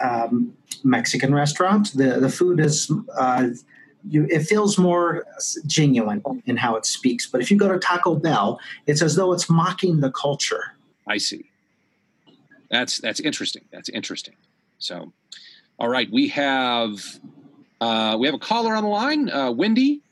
um, 0.00 0.54
Mexican 0.84 1.34
restaurant, 1.34 1.92
the 1.94 2.20
the 2.20 2.28
food 2.28 2.60
is 2.60 2.90
uh, 3.18 3.48
you, 4.08 4.26
it 4.30 4.44
feels 4.44 4.78
more 4.78 5.26
genuine 5.66 6.22
in 6.46 6.56
how 6.56 6.76
it 6.76 6.86
speaks. 6.86 7.26
But 7.26 7.40
if 7.40 7.50
you 7.50 7.56
go 7.56 7.72
to 7.72 7.78
Taco 7.78 8.14
Bell, 8.14 8.60
it's 8.86 9.02
as 9.02 9.16
though 9.16 9.32
it's 9.32 9.50
mocking 9.50 10.00
the 10.00 10.10
culture. 10.10 10.76
I 11.06 11.18
see. 11.18 11.50
That's 12.70 12.98
that's 12.98 13.20
interesting. 13.20 13.64
That's 13.72 13.88
interesting. 13.88 14.34
So, 14.78 15.12
all 15.78 15.88
right, 15.88 16.10
we 16.10 16.28
have 16.28 17.00
uh, 17.80 18.16
we 18.18 18.26
have 18.26 18.34
a 18.34 18.38
caller 18.38 18.74
on 18.74 18.84
the 18.84 18.90
line. 18.90 19.30
Uh, 19.30 19.50
Wendy 19.50 20.02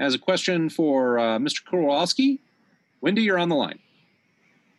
has 0.00 0.14
a 0.14 0.18
question 0.18 0.68
for 0.68 1.18
uh, 1.18 1.38
Mr. 1.38 1.64
Kowalski. 1.64 2.40
Wendy, 3.00 3.22
you're 3.22 3.38
on 3.38 3.48
the 3.48 3.54
line. 3.54 3.78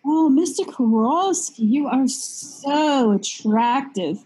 Oh, 0.07 0.29
Mr. 0.31 0.71
Kowalski, 0.71 1.63
you 1.63 1.87
are 1.87 2.07
so 2.07 3.11
attractive. 3.11 4.23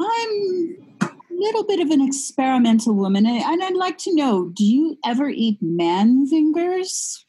I'm 0.00 0.76
a 1.00 1.10
little 1.30 1.64
bit 1.64 1.80
of 1.80 1.90
an 1.90 2.00
experimental 2.00 2.94
woman, 2.94 3.26
and 3.26 3.62
I'd 3.62 3.74
like 3.74 3.98
to 3.98 4.14
know 4.14 4.50
do 4.50 4.64
you 4.64 4.96
ever 5.04 5.28
eat 5.28 5.58
man 5.60 6.28
fingers? 6.28 7.24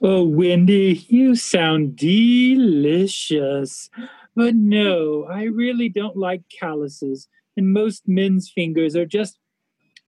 Oh, 0.00 0.24
Wendy, 0.24 1.04
you 1.08 1.36
sound 1.36 1.96
delicious. 1.96 3.90
But 4.34 4.54
no, 4.54 5.26
I 5.30 5.44
really 5.44 5.88
don't 5.90 6.16
like 6.16 6.42
calluses, 6.48 7.28
and 7.56 7.72
most 7.72 8.04
men's 8.06 8.50
fingers 8.50 8.96
are 8.96 9.06
just 9.06 9.38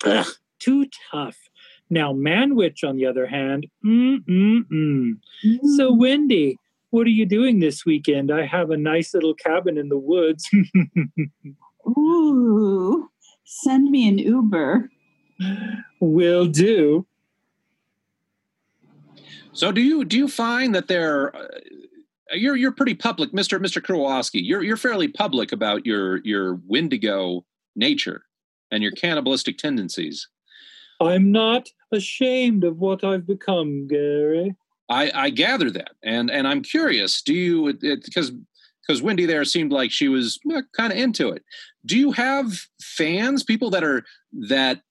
ugh, 0.04 0.26
too 0.58 0.86
tough. 1.10 1.36
Now, 1.88 2.12
Manwich, 2.12 2.86
on 2.86 2.96
the 2.96 3.06
other 3.06 3.26
hand, 3.26 3.66
mm-mm-mm. 3.84 4.64
Mm. 4.70 5.16
So, 5.76 5.92
Wendy, 5.92 6.58
what 6.90 7.06
are 7.06 7.10
you 7.10 7.26
doing 7.26 7.60
this 7.60 7.84
weekend? 7.86 8.32
I 8.32 8.46
have 8.46 8.70
a 8.70 8.76
nice 8.76 9.14
little 9.14 9.34
cabin 9.34 9.78
in 9.78 9.88
the 9.88 9.98
woods. 9.98 10.48
Ooh, 11.98 13.08
send 13.44 13.90
me 13.90 14.08
an 14.08 14.18
Uber. 14.18 14.90
Will 16.00 16.46
do. 16.46 17.06
So 19.52 19.72
do 19.72 19.80
you 19.80 20.04
do 20.04 20.18
you 20.18 20.28
find 20.28 20.74
that 20.74 20.88
there 20.88 21.34
uh, 21.34 21.46
you're 22.32 22.56
you're 22.56 22.72
pretty 22.72 22.94
public, 22.94 23.32
Mr. 23.32 23.58
Mr. 23.58 23.82
Kowalski. 23.82 24.40
You're 24.40 24.62
you're 24.62 24.76
fairly 24.76 25.08
public 25.08 25.52
about 25.52 25.86
your 25.86 26.18
your 26.24 26.60
Wendigo 26.66 27.44
nature 27.74 28.24
and 28.70 28.82
your 28.82 28.92
cannibalistic 28.92 29.58
tendencies. 29.58 30.28
I'm 31.00 31.30
not 31.32 31.68
ashamed 31.92 32.64
of 32.64 32.78
what 32.78 33.04
I've 33.04 33.26
become, 33.26 33.86
Gary. 33.86 34.56
I, 34.88 35.10
I 35.14 35.30
gather 35.30 35.70
that, 35.70 35.92
and 36.02 36.30
and 36.30 36.46
I'm 36.46 36.62
curious. 36.62 37.22
Do 37.22 37.34
you 37.34 37.72
because 37.74 38.32
because 38.86 39.02
Wendy 39.02 39.26
there 39.26 39.44
seemed 39.44 39.72
like 39.72 39.90
she 39.90 40.08
was 40.08 40.38
eh, 40.52 40.62
kind 40.76 40.92
of 40.92 40.98
into 40.98 41.28
it. 41.30 41.42
Do 41.84 41.98
you 41.98 42.12
have 42.12 42.52
fans, 42.80 43.42
people 43.42 43.70
that 43.70 43.82
are 43.82 44.04
that 44.48 44.82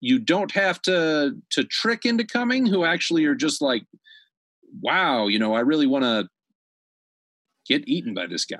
you 0.00 0.18
don't 0.18 0.52
have 0.52 0.80
to 0.82 1.36
to 1.50 1.64
trick 1.64 2.04
into 2.04 2.24
coming, 2.24 2.66
who 2.66 2.84
actually 2.84 3.24
are 3.24 3.34
just 3.34 3.60
like, 3.60 3.84
wow, 4.80 5.26
you 5.26 5.38
know, 5.38 5.54
I 5.54 5.60
really 5.60 5.86
want 5.86 6.04
to 6.04 6.28
get 7.66 7.88
eaten 7.88 8.14
by 8.14 8.26
this 8.26 8.44
guy. 8.44 8.58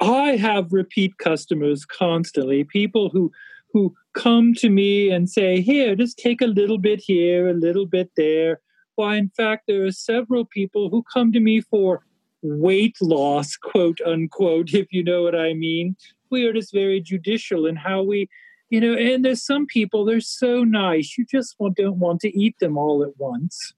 I 0.00 0.36
have 0.36 0.72
repeat 0.72 1.18
customers 1.18 1.84
constantly, 1.84 2.64
people 2.64 3.10
who 3.10 3.32
who 3.72 3.94
come 4.18 4.52
to 4.54 4.68
me 4.68 5.10
and 5.10 5.30
say, 5.30 5.60
"Here, 5.60 5.94
just 5.94 6.18
take 6.18 6.40
a 6.42 6.54
little 6.58 6.78
bit 6.78 7.00
here, 7.00 7.48
a 7.48 7.54
little 7.54 7.86
bit 7.86 8.10
there." 8.16 8.60
Why, 8.96 9.16
in 9.16 9.30
fact, 9.30 9.64
there 9.68 9.84
are 9.84 9.92
several 9.92 10.44
people 10.44 10.90
who 10.90 11.04
come 11.14 11.32
to 11.32 11.40
me 11.40 11.60
for 11.60 12.02
weight 12.42 12.96
loss, 13.00 13.56
quote 13.70 14.00
unquote, 14.04 14.74
if 14.74 14.88
you 14.92 15.04
know 15.04 15.22
what 15.22 15.36
I 15.36 15.54
mean. 15.54 15.96
We 16.30 16.44
are 16.46 16.52
just 16.52 16.72
very 16.72 17.00
judicial 17.00 17.66
in 17.66 17.76
how 17.76 18.02
we, 18.02 18.28
you 18.70 18.80
know, 18.80 18.94
and 18.94 19.24
there's 19.24 19.44
some 19.44 19.66
people, 19.66 20.04
they're 20.04 20.20
so 20.20 20.64
nice, 20.64 21.16
you 21.16 21.24
just 21.24 21.56
don't 21.76 21.98
want 21.98 22.20
to 22.22 22.38
eat 22.38 22.56
them 22.60 22.76
all 22.76 23.02
at 23.02 23.18
once. 23.18 23.72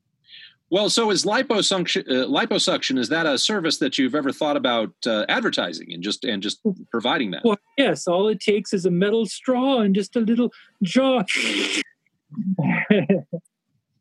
Well, 0.71 0.89
so 0.89 1.11
is 1.11 1.25
liposuction, 1.25 2.09
uh, 2.09 2.27
liposuction 2.29 2.97
is 2.97 3.09
that 3.09 3.27
a 3.27 3.37
service 3.39 3.79
that 3.79 3.99
you've 3.99 4.15
ever 4.15 4.31
thought 4.31 4.57
about 4.57 4.93
uh, 5.05 5.27
advertising 5.29 5.93
and 5.93 6.03
just 6.03 6.25
and 6.25 6.43
just 6.43 6.61
providing 6.91 7.33
that? 7.33 7.45
Well, 7.45 7.59
yes. 7.77 8.07
All 8.07 8.29
it 8.29 8.41
takes 8.41 8.73
is 8.73 8.87
a 8.87 8.91
metal 8.91 9.27
straw 9.27 9.81
and 9.81 9.95
just 9.95 10.15
a 10.17 10.21
little 10.21 10.53
jaw. 10.83 11.25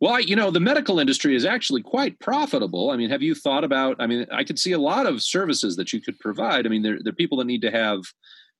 Well, 0.02 0.20
you 0.22 0.36
know, 0.36 0.50
the 0.50 0.62
medical 0.62 1.00
industry 1.00 1.36
is 1.36 1.44
actually 1.46 1.82
quite 1.82 2.18
profitable. 2.20 2.92
I 2.92 2.96
mean, 2.96 3.10
have 3.10 3.22
you 3.22 3.36
thought 3.36 3.66
about? 3.66 3.98
I 4.00 4.08
mean, 4.08 4.26
I 4.32 4.46
could 4.46 4.58
see 4.58 4.72
a 4.72 4.80
lot 4.80 5.06
of 5.06 5.22
services 5.22 5.76
that 5.76 5.92
you 5.92 6.00
could 6.00 6.18
provide. 6.20 6.66
I 6.66 6.70
mean, 6.70 6.84
there, 6.84 7.00
there 7.04 7.12
are 7.12 7.16
people 7.16 7.38
that 7.40 7.48
need 7.48 7.62
to 7.64 7.72
have 7.72 8.00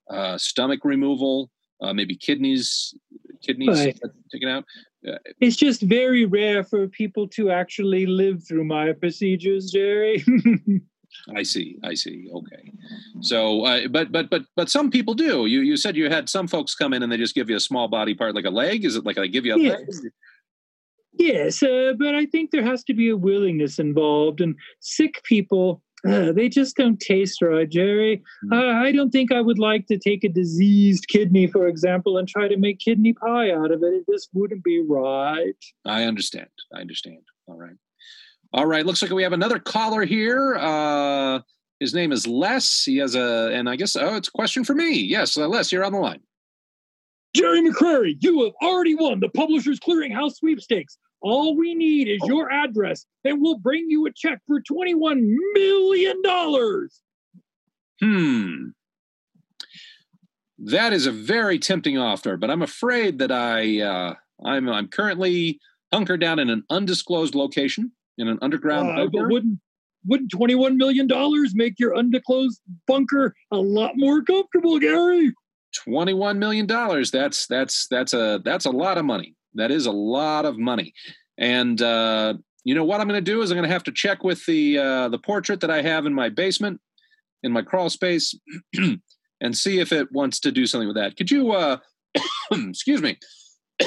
uh, 0.10 0.38
stomach 0.38 0.82
removal, 0.84 1.50
uh, 1.82 1.94
maybe 1.94 2.16
kidneys, 2.16 2.94
kidneys 3.42 3.80
right. 3.80 4.00
taken 4.32 4.50
out. 4.50 4.66
Uh, 5.08 5.18
it's 5.40 5.56
just 5.56 5.82
very 5.82 6.26
rare 6.26 6.64
for 6.64 6.88
people 6.88 7.28
to 7.30 7.52
actually 7.52 8.06
live 8.06 8.44
through 8.46 8.66
my 8.66 8.92
procedures, 8.92 9.72
Gerry. 9.72 10.24
I 11.36 11.44
see. 11.44 11.78
I 11.84 11.94
see. 11.96 12.30
Okay. 12.34 12.72
So, 13.22 13.66
uh, 13.66 13.88
but 13.88 14.12
but 14.12 14.30
but 14.30 14.44
but 14.56 14.70
some 14.70 14.92
people 14.92 15.14
do. 15.14 15.46
You 15.46 15.62
you 15.62 15.78
said 15.78 15.96
you 15.96 16.10
had 16.10 16.30
some 16.30 16.48
folks 16.48 16.76
come 16.76 16.94
in 16.94 17.02
and 17.02 17.12
they 17.12 17.18
just 17.18 17.36
give 17.36 17.50
you 17.50 17.56
a 17.56 17.62
small 17.62 17.88
body 17.88 18.14
part, 18.14 18.36
like 18.36 18.46
a 18.46 18.52
leg. 18.52 18.86
Is 18.86 18.96
it 18.96 19.06
like 19.06 19.18
I 19.18 19.28
give 19.28 19.46
you 19.46 19.56
a 19.56 19.60
yes. 19.60 19.80
leg? 19.80 20.12
Yes, 21.14 21.64
uh, 21.64 21.94
but 21.98 22.16
I 22.16 22.26
think 22.26 22.52
there 22.52 22.64
has 22.64 22.84
to 22.86 22.94
be 22.94 23.10
a 23.10 23.18
willingness 23.18 23.80
involved, 23.80 24.40
and 24.42 24.56
sick 24.80 25.22
people. 25.24 25.82
Uh, 26.08 26.32
they 26.36 26.50
just 26.50 26.76
don't 26.76 27.00
taste 27.00 27.42
right, 27.42 27.70
Gerry. 27.70 28.24
Uh, 28.52 28.56
I 28.56 28.92
don't 28.92 29.12
think 29.12 29.32
I 29.32 29.42
would 29.42 29.60
like 29.60 29.88
to 29.88 29.98
take 29.98 30.24
a 30.24 30.30
diseased 30.30 31.08
kidney, 31.08 31.48
for 31.48 31.68
example, 31.68 32.18
and 32.18 32.28
try 32.28 32.48
to 32.48 32.58
make 32.58 32.80
kidney 32.80 33.14
pie 33.14 33.52
out 33.52 33.72
of 33.72 33.84
it. 33.84 33.94
It 33.94 34.06
just 34.12 34.30
wouldn't 34.34 34.64
be 34.64 34.84
right. 34.88 35.54
I 35.86 36.04
understand. 36.04 36.50
I 36.74 36.82
understand. 36.82 37.22
All 37.48 37.58
right. 37.58 37.76
All 38.54 38.66
right. 38.66 38.86
Looks 38.86 39.02
like 39.02 39.12
we 39.12 39.24
have 39.24 39.34
another 39.34 39.60
caller 39.60 40.06
here. 40.06 40.56
Uh, 40.56 41.40
his 41.80 41.94
name 41.94 42.12
is 42.12 42.28
Les. 42.28 42.84
He 42.84 42.98
has 42.98 43.16
a, 43.16 43.52
and 43.54 43.70
I 43.70 43.76
guess, 43.76 43.96
oh, 43.96 44.16
it's 44.16 44.28
a 44.28 44.32
question 44.32 44.64
for 44.64 44.76
me. 44.76 45.00
Yes, 45.00 45.38
uh, 45.38 45.48
Les, 45.48 45.72
you're 45.72 45.86
on 45.86 45.94
the 45.94 46.00
line. 46.00 46.20
Gerry 47.36 47.62
McCreary, 47.62 48.16
you 48.20 48.44
have 48.44 48.54
already 48.64 48.96
won 48.96 49.20
the 49.20 49.30
Publishers 49.30 49.80
Clearinghouse 49.80 50.36
sweepstakes. 50.38 50.98
All 51.22 51.58
we 51.58 51.76
need 51.76 52.08
is 52.08 52.20
your 52.26 52.52
address, 52.52 53.06
and 53.26 53.42
we'll 53.42 53.58
bring 53.58 53.90
you 53.90 54.06
a 54.06 54.12
check 54.12 54.40
for 54.48 54.62
$21 54.62 55.22
million. 55.54 56.22
Hmm. 58.02 58.70
That 60.60 60.94
is 60.94 61.06
a 61.06 61.12
very 61.12 61.60
tempting 61.60 61.98
offer, 61.98 62.38
but 62.38 62.50
I'm 62.50 62.62
afraid 62.62 63.20
that 63.20 63.32
I 63.32 63.82
uh, 63.82 64.14
I'm 64.46 64.68
I'm 64.70 64.88
currently 64.88 65.60
hunkered 65.94 66.20
down 66.20 66.40
in 66.40 66.50
an 66.50 66.64
undisclosed 66.70 67.34
location 67.34 67.92
in 68.18 68.28
an 68.28 68.40
underground 68.42 68.90
uh, 68.90 69.08
bunker. 69.08 69.30
Wouldn't 69.30 69.60
wouldn't 70.06 70.32
twenty 70.32 70.56
one 70.56 70.78
million 70.78 71.08
dollars 71.08 71.54
make 71.56 71.80
your 71.80 71.96
undisclosed 71.96 72.60
bunker 72.88 73.36
a 73.52 73.58
lot 73.58 73.94
more 73.96 74.22
comfortable, 74.22 74.80
Gary? 74.80 75.34
Twenty 75.74 76.14
one 76.14 76.40
million 76.40 76.66
dollars. 76.66 77.10
That's 77.12 77.48
that's 77.48 77.88
that's 77.88 78.14
a 78.14 78.42
that's 78.44 78.66
a 78.66 78.72
lot 78.72 78.98
of 78.98 79.06
money. 79.06 79.36
That 79.56 79.72
is 79.72 79.86
a 79.86 79.92
lot 79.92 80.46
of 80.46 80.58
money. 80.58 80.94
And 81.38 81.82
uh, 81.82 82.36
you 82.64 82.76
know 82.76 82.84
what 82.84 83.00
I'm 83.02 83.08
going 83.08 83.24
to 83.24 83.32
do 83.32 83.42
is 83.42 83.52
I'm 83.52 83.58
going 83.58 83.68
to 83.68 83.74
have 83.74 83.84
to 83.86 83.92
check 83.92 84.24
with 84.24 84.46
the 84.46 84.78
uh, 84.78 85.10
the 85.10 85.18
portrait 85.18 85.62
that 85.62 85.72
I 85.72 85.82
have 85.82 86.06
in 86.06 86.14
my 86.14 86.30
basement, 86.30 86.80
in 87.44 87.52
my 87.52 87.62
crawl 87.62 87.90
space, 87.90 88.38
and 89.42 89.58
see 89.58 89.80
if 89.80 89.92
it 89.92 90.12
wants 90.12 90.40
to 90.42 90.52
do 90.52 90.68
something 90.68 90.88
with 90.88 90.98
that. 90.98 91.16
Could 91.16 91.32
you? 91.32 91.52
Uh, 91.52 91.78
excuse 92.52 93.02
me. 93.02 93.18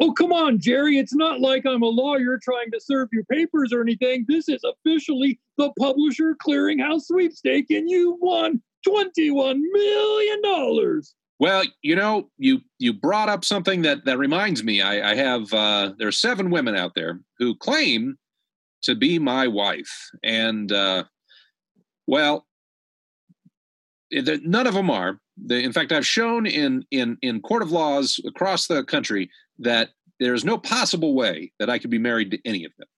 oh 0.00 0.12
come 0.16 0.32
on, 0.32 0.58
Gerry! 0.58 0.98
It's 0.98 1.14
not 1.14 1.40
like 1.40 1.66
I'm 1.66 1.82
a 1.82 1.86
lawyer 1.86 2.38
trying 2.42 2.70
to 2.72 2.80
serve 2.80 3.10
your 3.12 3.24
papers 3.24 3.72
or 3.72 3.82
anything. 3.82 4.24
This 4.26 4.48
is 4.48 4.64
officially 4.64 5.38
the 5.58 5.70
Publisher 5.78 6.36
Clearinghouse 6.44 7.02
sweepstake, 7.02 7.70
and 7.70 7.90
you 7.90 8.16
won 8.20 8.62
twenty-one 8.86 9.62
million 9.72 10.42
dollars. 10.42 11.14
Well, 11.44 11.64
you 11.82 11.94
know, 11.94 12.30
you 12.38 12.62
you 12.78 12.94
brought 12.94 13.28
up 13.28 13.44
something 13.44 13.82
that 13.82 14.06
that 14.06 14.16
reminds 14.16 14.64
me. 14.64 14.80
I, 14.80 15.10
I 15.10 15.14
have 15.14 15.52
uh, 15.52 15.92
there 15.98 16.08
are 16.08 16.12
seven 16.12 16.48
women 16.48 16.74
out 16.74 16.92
there 16.94 17.20
who 17.38 17.54
claim 17.54 18.16
to 18.84 18.94
be 18.94 19.18
my 19.18 19.46
wife, 19.46 20.08
and 20.22 20.72
uh, 20.72 21.04
well, 22.06 22.46
none 24.10 24.66
of 24.66 24.72
them 24.72 24.88
are. 24.88 25.20
In 25.50 25.74
fact, 25.74 25.92
I've 25.92 26.06
shown 26.06 26.46
in 26.46 26.86
in 26.90 27.18
in 27.20 27.42
court 27.42 27.60
of 27.60 27.70
laws 27.70 28.18
across 28.26 28.66
the 28.66 28.82
country 28.82 29.28
that 29.58 29.90
there 30.20 30.32
is 30.32 30.46
no 30.46 30.56
possible 30.56 31.14
way 31.14 31.52
that 31.58 31.68
I 31.68 31.78
could 31.78 31.90
be 31.90 31.98
married 31.98 32.30
to 32.30 32.38
any 32.46 32.64
of 32.64 32.72
them. 32.78 32.88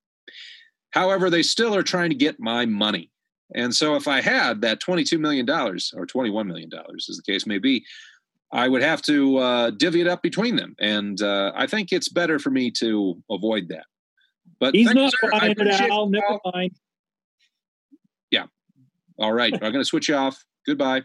However, 0.91 1.31
they 1.31 1.43
still 1.43 1.75
are 1.75 1.83
trying 1.83 2.11
to 2.11 2.17
get 2.17 2.39
my 2.39 2.65
money. 2.65 3.11
And 3.57 3.75
so 3.75 3.97
if 3.97 4.07
I 4.07 4.21
had 4.21 4.61
that 4.61 4.81
$22 4.81 5.19
million 5.19 5.49
or 5.49 6.07
$21 6.07 6.47
million, 6.47 6.71
as 6.97 7.17
the 7.17 7.23
case 7.33 7.47
may 7.47 7.59
be, 7.59 7.85
I 8.53 8.69
would 8.69 8.83
have 8.83 9.03
to 9.03 9.39
uh, 9.39 9.71
divvy 9.71 10.01
it 10.01 10.07
up 10.07 10.23
between 10.23 10.57
them. 10.57 10.75
And 10.79 11.21
uh, 11.21 11.53
I 11.57 11.67
think 11.67 11.93
it's 11.93 12.09
better 12.09 12.39
for 12.39 12.51
me 12.51 12.71
to 12.79 13.21
avoid 13.31 13.69
that. 13.69 13.85
But 14.61 14.75
He's 14.75 14.89
you, 14.89 14.95
not. 14.95 15.13
I 15.25 15.39
buying 15.39 15.55
it, 15.59 15.81
Al. 15.91 16.09
Never 16.09 16.39
mind. 16.53 16.73
All 19.19 19.33
right. 19.33 19.53
I'm 19.53 19.61
going 19.61 19.75
to 19.75 19.85
switch 19.85 20.09
you 20.09 20.15
off. 20.15 20.45
Goodbye. 20.67 21.03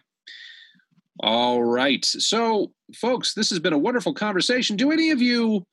All 1.21 1.63
right. 1.63 2.03
So, 2.03 2.71
folks, 2.95 3.33
this 3.33 3.49
has 3.49 3.59
been 3.59 3.73
a 3.73 3.77
wonderful 3.77 4.13
conversation. 4.13 4.75
Do 4.75 4.91
any 4.91 5.11
of 5.11 5.21
you 5.21 5.65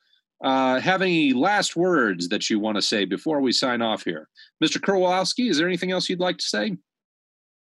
uh, 0.45 0.79
have 0.81 1.03
any 1.03 1.33
last 1.33 1.75
words 1.75 2.29
that 2.29 2.49
you 2.49 2.61
want 2.61 2.77
to 2.77 2.83
say 2.83 3.05
before 3.05 3.41
we 3.41 3.53
sign 3.53 3.83
off 3.83 4.05
here? 4.05 4.29
Mr. 4.63 4.79
Kurwalski, 4.79 5.51
is 5.51 5.59
there 5.59 5.67
anything 5.67 5.91
else 5.91 6.09
you'd 6.09 6.21
like 6.21 6.39
to 6.39 6.45
say? 6.45 6.77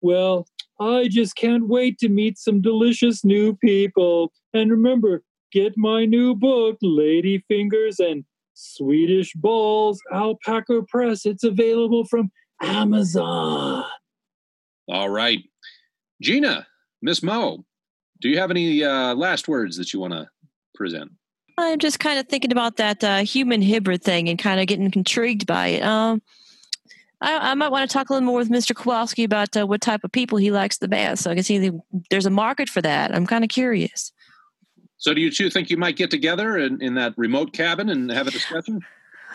Well, 0.01 0.47
I 0.81 1.09
just 1.09 1.37
can't 1.37 1.69
wait 1.69 1.99
to 1.99 2.09
meet 2.09 2.39
some 2.39 2.61
delicious 2.61 3.25
new 3.25 3.57
people. 3.57 4.33
And 4.53 4.71
remember, 4.71 5.23
get 5.53 5.75
my 5.77 6.05
new 6.05 6.35
book, 6.35 6.77
Lady 6.83 7.45
Fingers 7.49 7.99
and 7.99 8.25
Swedish 8.55 9.33
Balls, 9.35 10.01
Alpaca 10.13 10.83
Press. 10.89 11.27
It's 11.27 11.45
available 11.45 12.05
from 12.05 12.31
Amazon. 12.63 13.85
All 14.89 15.09
right. 15.09 15.41
Gina, 16.23 16.67
Miss 17.03 17.23
Moe, 17.23 17.65
do 18.21 18.29
you 18.29 18.39
have 18.39 18.51
any 18.51 18.83
uh, 18.83 19.15
last 19.15 19.49
words 19.49 19.77
that 19.77 19.93
you 19.93 20.01
want 20.01 20.13
to 20.15 20.27
present? 20.75 21.11
I'm 21.59 21.79
just 21.79 22.01
kind 22.01 22.19
of 22.19 22.29
thinking 22.29 22.53
about 22.53 22.77
that 22.77 23.03
uh, 23.03 23.19
human 23.19 23.63
hybrid 23.63 24.03
thing 24.03 24.29
and 24.29 24.39
kind 24.39 24.61
of 24.61 24.67
getting 24.67 24.91
intrigued 24.95 25.47
by 25.47 25.69
it. 25.69 25.83
Um, 25.83 26.23
I, 27.21 27.51
I 27.51 27.55
might 27.55 27.71
want 27.71 27.89
to 27.89 27.93
talk 27.93 28.11
a 28.11 28.13
little 28.13 28.27
more 28.27 28.39
with 28.39 28.51
Mr. 28.51 28.75
Kowalski 28.75 29.25
about 29.25 29.57
uh, 29.57 29.67
what 29.67 29.81
type 29.81 30.05
of 30.05 30.13
people 30.13 30.39
he 30.39 30.51
likes 30.51 30.79
the 30.79 30.89
best. 30.89 31.23
So 31.23 31.31
I 31.31 31.35
can 31.35 31.45
see 31.45 31.59
the, 31.59 31.81
there's 32.11 32.27
a 32.27 32.31
market 32.31 32.69
for 32.69 32.83
that. 32.83 33.15
I'm 33.15 33.27
kind 33.27 33.43
of 33.43 33.51
curious. 33.51 34.13
So, 34.99 35.13
do 35.15 35.21
you 35.21 35.31
two 35.31 35.51
think 35.51 35.71
you 35.71 35.77
might 35.77 35.97
get 35.97 36.11
together 36.11 36.57
in, 36.57 36.81
in 36.83 36.95
that 36.95 37.15
remote 37.17 37.53
cabin 37.53 37.91
and 37.91 38.11
have 38.11 38.27
a 38.27 38.31
discussion? 38.31 38.81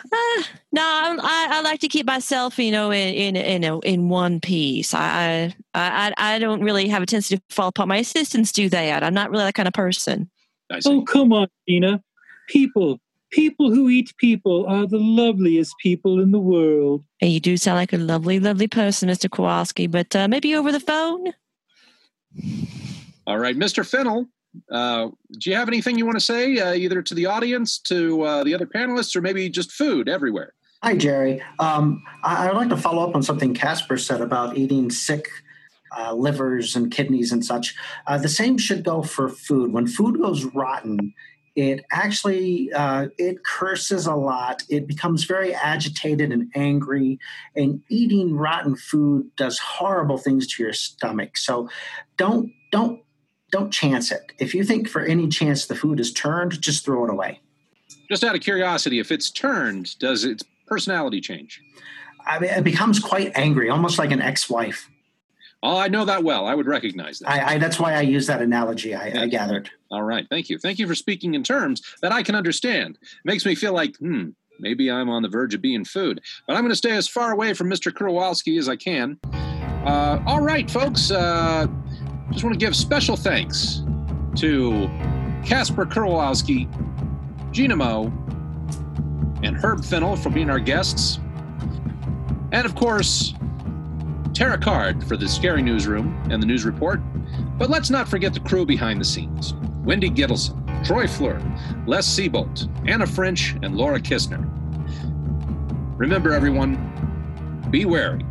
Uh, 0.04 0.42
no, 0.72 0.82
I, 0.82 1.16
I, 1.22 1.58
I 1.58 1.60
like 1.62 1.80
to 1.80 1.88
keep 1.88 2.06
myself, 2.06 2.58
you 2.58 2.72
know, 2.72 2.90
in 2.90 3.14
in 3.14 3.36
in, 3.36 3.64
a, 3.64 3.78
in 3.80 4.08
one 4.08 4.40
piece. 4.40 4.94
I, 4.94 5.54
I 5.74 6.12
I 6.18 6.34
I 6.34 6.38
don't 6.40 6.62
really 6.62 6.88
have 6.88 7.02
a 7.02 7.06
tendency 7.06 7.36
to 7.36 7.42
fall 7.50 7.68
apart. 7.68 7.88
My 7.88 7.98
assistants 7.98 8.50
do 8.50 8.68
that. 8.70 9.04
I'm 9.04 9.14
not 9.14 9.30
really 9.30 9.44
that 9.44 9.54
kind 9.54 9.68
of 9.68 9.74
person. 9.74 10.28
I. 10.70 10.80
Oh, 10.84 11.02
come 11.02 11.32
on, 11.32 11.46
Gina. 11.68 12.02
People, 12.48 12.98
people 13.32 13.74
who 13.74 13.88
eat 13.88 14.16
people 14.18 14.66
are 14.66 14.86
the 14.86 14.98
loveliest 14.98 15.74
people 15.82 16.20
in 16.20 16.30
the 16.30 16.38
world. 16.38 17.04
And 17.20 17.32
you 17.32 17.40
do 17.40 17.56
sound 17.56 17.76
like 17.76 17.92
a 17.92 17.98
lovely, 17.98 18.38
lovely 18.38 18.68
person, 18.68 19.08
Mr. 19.08 19.30
Kowalski. 19.30 19.88
But 19.88 20.14
uh, 20.14 20.28
maybe 20.28 20.54
over 20.54 20.70
the 20.70 20.80
phone. 20.80 21.32
All 23.26 23.38
right, 23.38 23.56
Mr. 23.56 23.86
Fennel, 23.86 24.26
uh, 24.70 25.08
do 25.38 25.50
you 25.50 25.56
have 25.56 25.68
anything 25.68 25.98
you 25.98 26.06
want 26.06 26.16
to 26.16 26.24
say, 26.24 26.58
uh, 26.58 26.74
either 26.74 27.02
to 27.02 27.14
the 27.14 27.26
audience, 27.26 27.78
to 27.78 28.22
uh, 28.22 28.44
the 28.44 28.54
other 28.54 28.66
panelists, 28.66 29.16
or 29.16 29.20
maybe 29.20 29.48
just 29.48 29.72
food 29.72 30.08
everywhere? 30.08 30.54
Hi, 30.82 30.96
Gerry. 30.96 31.42
Um, 31.58 32.02
I, 32.24 32.48
I'd 32.48 32.56
like 32.56 32.68
to 32.70 32.76
follow 32.76 33.08
up 33.08 33.14
on 33.14 33.22
something 33.22 33.54
Casper 33.54 33.96
said 33.96 34.20
about 34.20 34.56
eating 34.56 34.90
sick 34.90 35.28
uh, 35.96 36.14
livers 36.14 36.74
and 36.74 36.90
kidneys 36.90 37.32
and 37.32 37.44
such. 37.44 37.74
Uh, 38.06 38.18
the 38.18 38.28
same 38.28 38.58
should 38.58 38.84
go 38.84 39.02
for 39.02 39.28
food. 39.28 39.72
When 39.72 39.86
food 39.86 40.20
goes 40.20 40.44
rotten, 40.46 41.14
it 41.54 41.84
actually 41.92 42.72
uh, 42.72 43.08
it 43.18 43.44
curses 43.44 44.06
a 44.06 44.14
lot. 44.14 44.62
It 44.68 44.86
becomes 44.86 45.24
very 45.24 45.54
agitated 45.54 46.32
and 46.32 46.50
angry, 46.54 47.18
and 47.54 47.82
eating 47.88 48.34
rotten 48.34 48.76
food 48.76 49.30
does 49.36 49.58
horrible 49.58 50.18
things 50.18 50.46
to 50.54 50.62
your 50.62 50.72
stomach. 50.72 51.36
So, 51.36 51.68
don't 52.16 52.52
don't 52.70 53.02
don't 53.50 53.70
chance 53.70 54.10
it. 54.10 54.32
If 54.38 54.54
you 54.54 54.64
think 54.64 54.88
for 54.88 55.02
any 55.02 55.28
chance 55.28 55.66
the 55.66 55.76
food 55.76 56.00
is 56.00 56.12
turned, 56.12 56.60
just 56.60 56.84
throw 56.84 57.04
it 57.04 57.10
away. 57.10 57.40
Just 58.08 58.24
out 58.24 58.34
of 58.34 58.40
curiosity, 58.40 58.98
if 58.98 59.12
it's 59.12 59.30
turned, 59.30 59.98
does 59.98 60.24
its 60.24 60.42
personality 60.66 61.20
change? 61.20 61.60
I 62.26 62.38
mean, 62.38 62.50
it 62.50 62.64
becomes 62.64 62.98
quite 62.98 63.32
angry, 63.34 63.68
almost 63.68 63.98
like 63.98 64.10
an 64.10 64.22
ex-wife. 64.22 64.88
Oh, 65.62 65.76
I 65.76 65.88
know 65.88 66.04
that 66.04 66.24
well. 66.24 66.46
I 66.46 66.54
would 66.54 66.66
recognize 66.66 67.20
that. 67.20 67.30
I, 67.30 67.54
I 67.54 67.58
that's 67.58 67.78
why 67.78 67.94
I 67.94 68.00
use 68.00 68.26
that 68.26 68.42
analogy. 68.42 68.94
I, 68.94 69.22
I 69.22 69.26
gathered. 69.28 69.70
All 69.90 70.02
right. 70.02 70.26
Thank 70.28 70.50
you. 70.50 70.58
Thank 70.58 70.78
you 70.78 70.88
for 70.88 70.94
speaking 70.94 71.34
in 71.34 71.44
terms 71.44 71.82
that 72.02 72.10
I 72.10 72.22
can 72.22 72.34
understand. 72.34 72.98
Makes 73.24 73.46
me 73.46 73.54
feel 73.54 73.72
like, 73.72 73.96
hmm, 73.98 74.30
maybe 74.58 74.90
I'm 74.90 75.08
on 75.08 75.22
the 75.22 75.28
verge 75.28 75.54
of 75.54 75.62
being 75.62 75.84
food. 75.84 76.20
But 76.46 76.56
I'm 76.56 76.62
going 76.62 76.72
to 76.72 76.76
stay 76.76 76.92
as 76.92 77.06
far 77.06 77.32
away 77.32 77.54
from 77.54 77.70
Mr. 77.70 77.92
Kurowalski 77.92 78.58
as 78.58 78.68
I 78.68 78.76
can. 78.76 79.18
Uh, 79.84 80.20
all 80.26 80.40
right, 80.40 80.68
folks. 80.68 81.10
Uh, 81.10 81.66
just 82.32 82.42
want 82.42 82.58
to 82.58 82.64
give 82.64 82.74
special 82.74 83.16
thanks 83.16 83.82
to 84.36 84.88
Casper 85.44 85.86
Kurowalski, 85.86 86.68
Gina 87.52 87.76
Moe, 87.76 88.12
and 89.42 89.56
Herb 89.56 89.84
Fennel 89.84 90.16
for 90.16 90.30
being 90.30 90.50
our 90.50 90.60
guests. 90.60 91.18
And 92.52 92.64
of 92.64 92.74
course, 92.74 93.34
Tara 94.34 94.56
Card 94.56 95.04
for 95.04 95.16
the 95.16 95.28
Scary 95.28 95.60
Newsroom 95.60 96.18
and 96.30 96.42
the 96.42 96.46
News 96.46 96.64
Report. 96.64 97.00
But 97.58 97.68
let's 97.68 97.90
not 97.90 98.08
forget 98.08 98.32
the 98.32 98.40
crew 98.40 98.64
behind 98.64 99.00
the 99.00 99.04
scenes 99.04 99.54
Wendy 99.84 100.08
Gittleson, 100.08 100.86
Troy 100.86 101.04
Fluhr, 101.04 101.38
Les 101.86 102.06
Seabolt, 102.06 102.68
Anna 102.88 103.06
French, 103.06 103.54
and 103.62 103.76
Laura 103.76 104.00
Kistner. 104.00 104.48
Remember, 105.98 106.32
everyone, 106.32 107.68
be 107.70 107.84
wary 107.84 108.24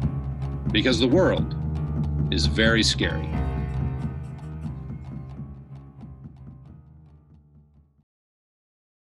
because 0.72 1.00
the 1.00 1.08
world 1.08 1.56
is 2.32 2.48
very 2.48 2.82
scary. 2.82 3.30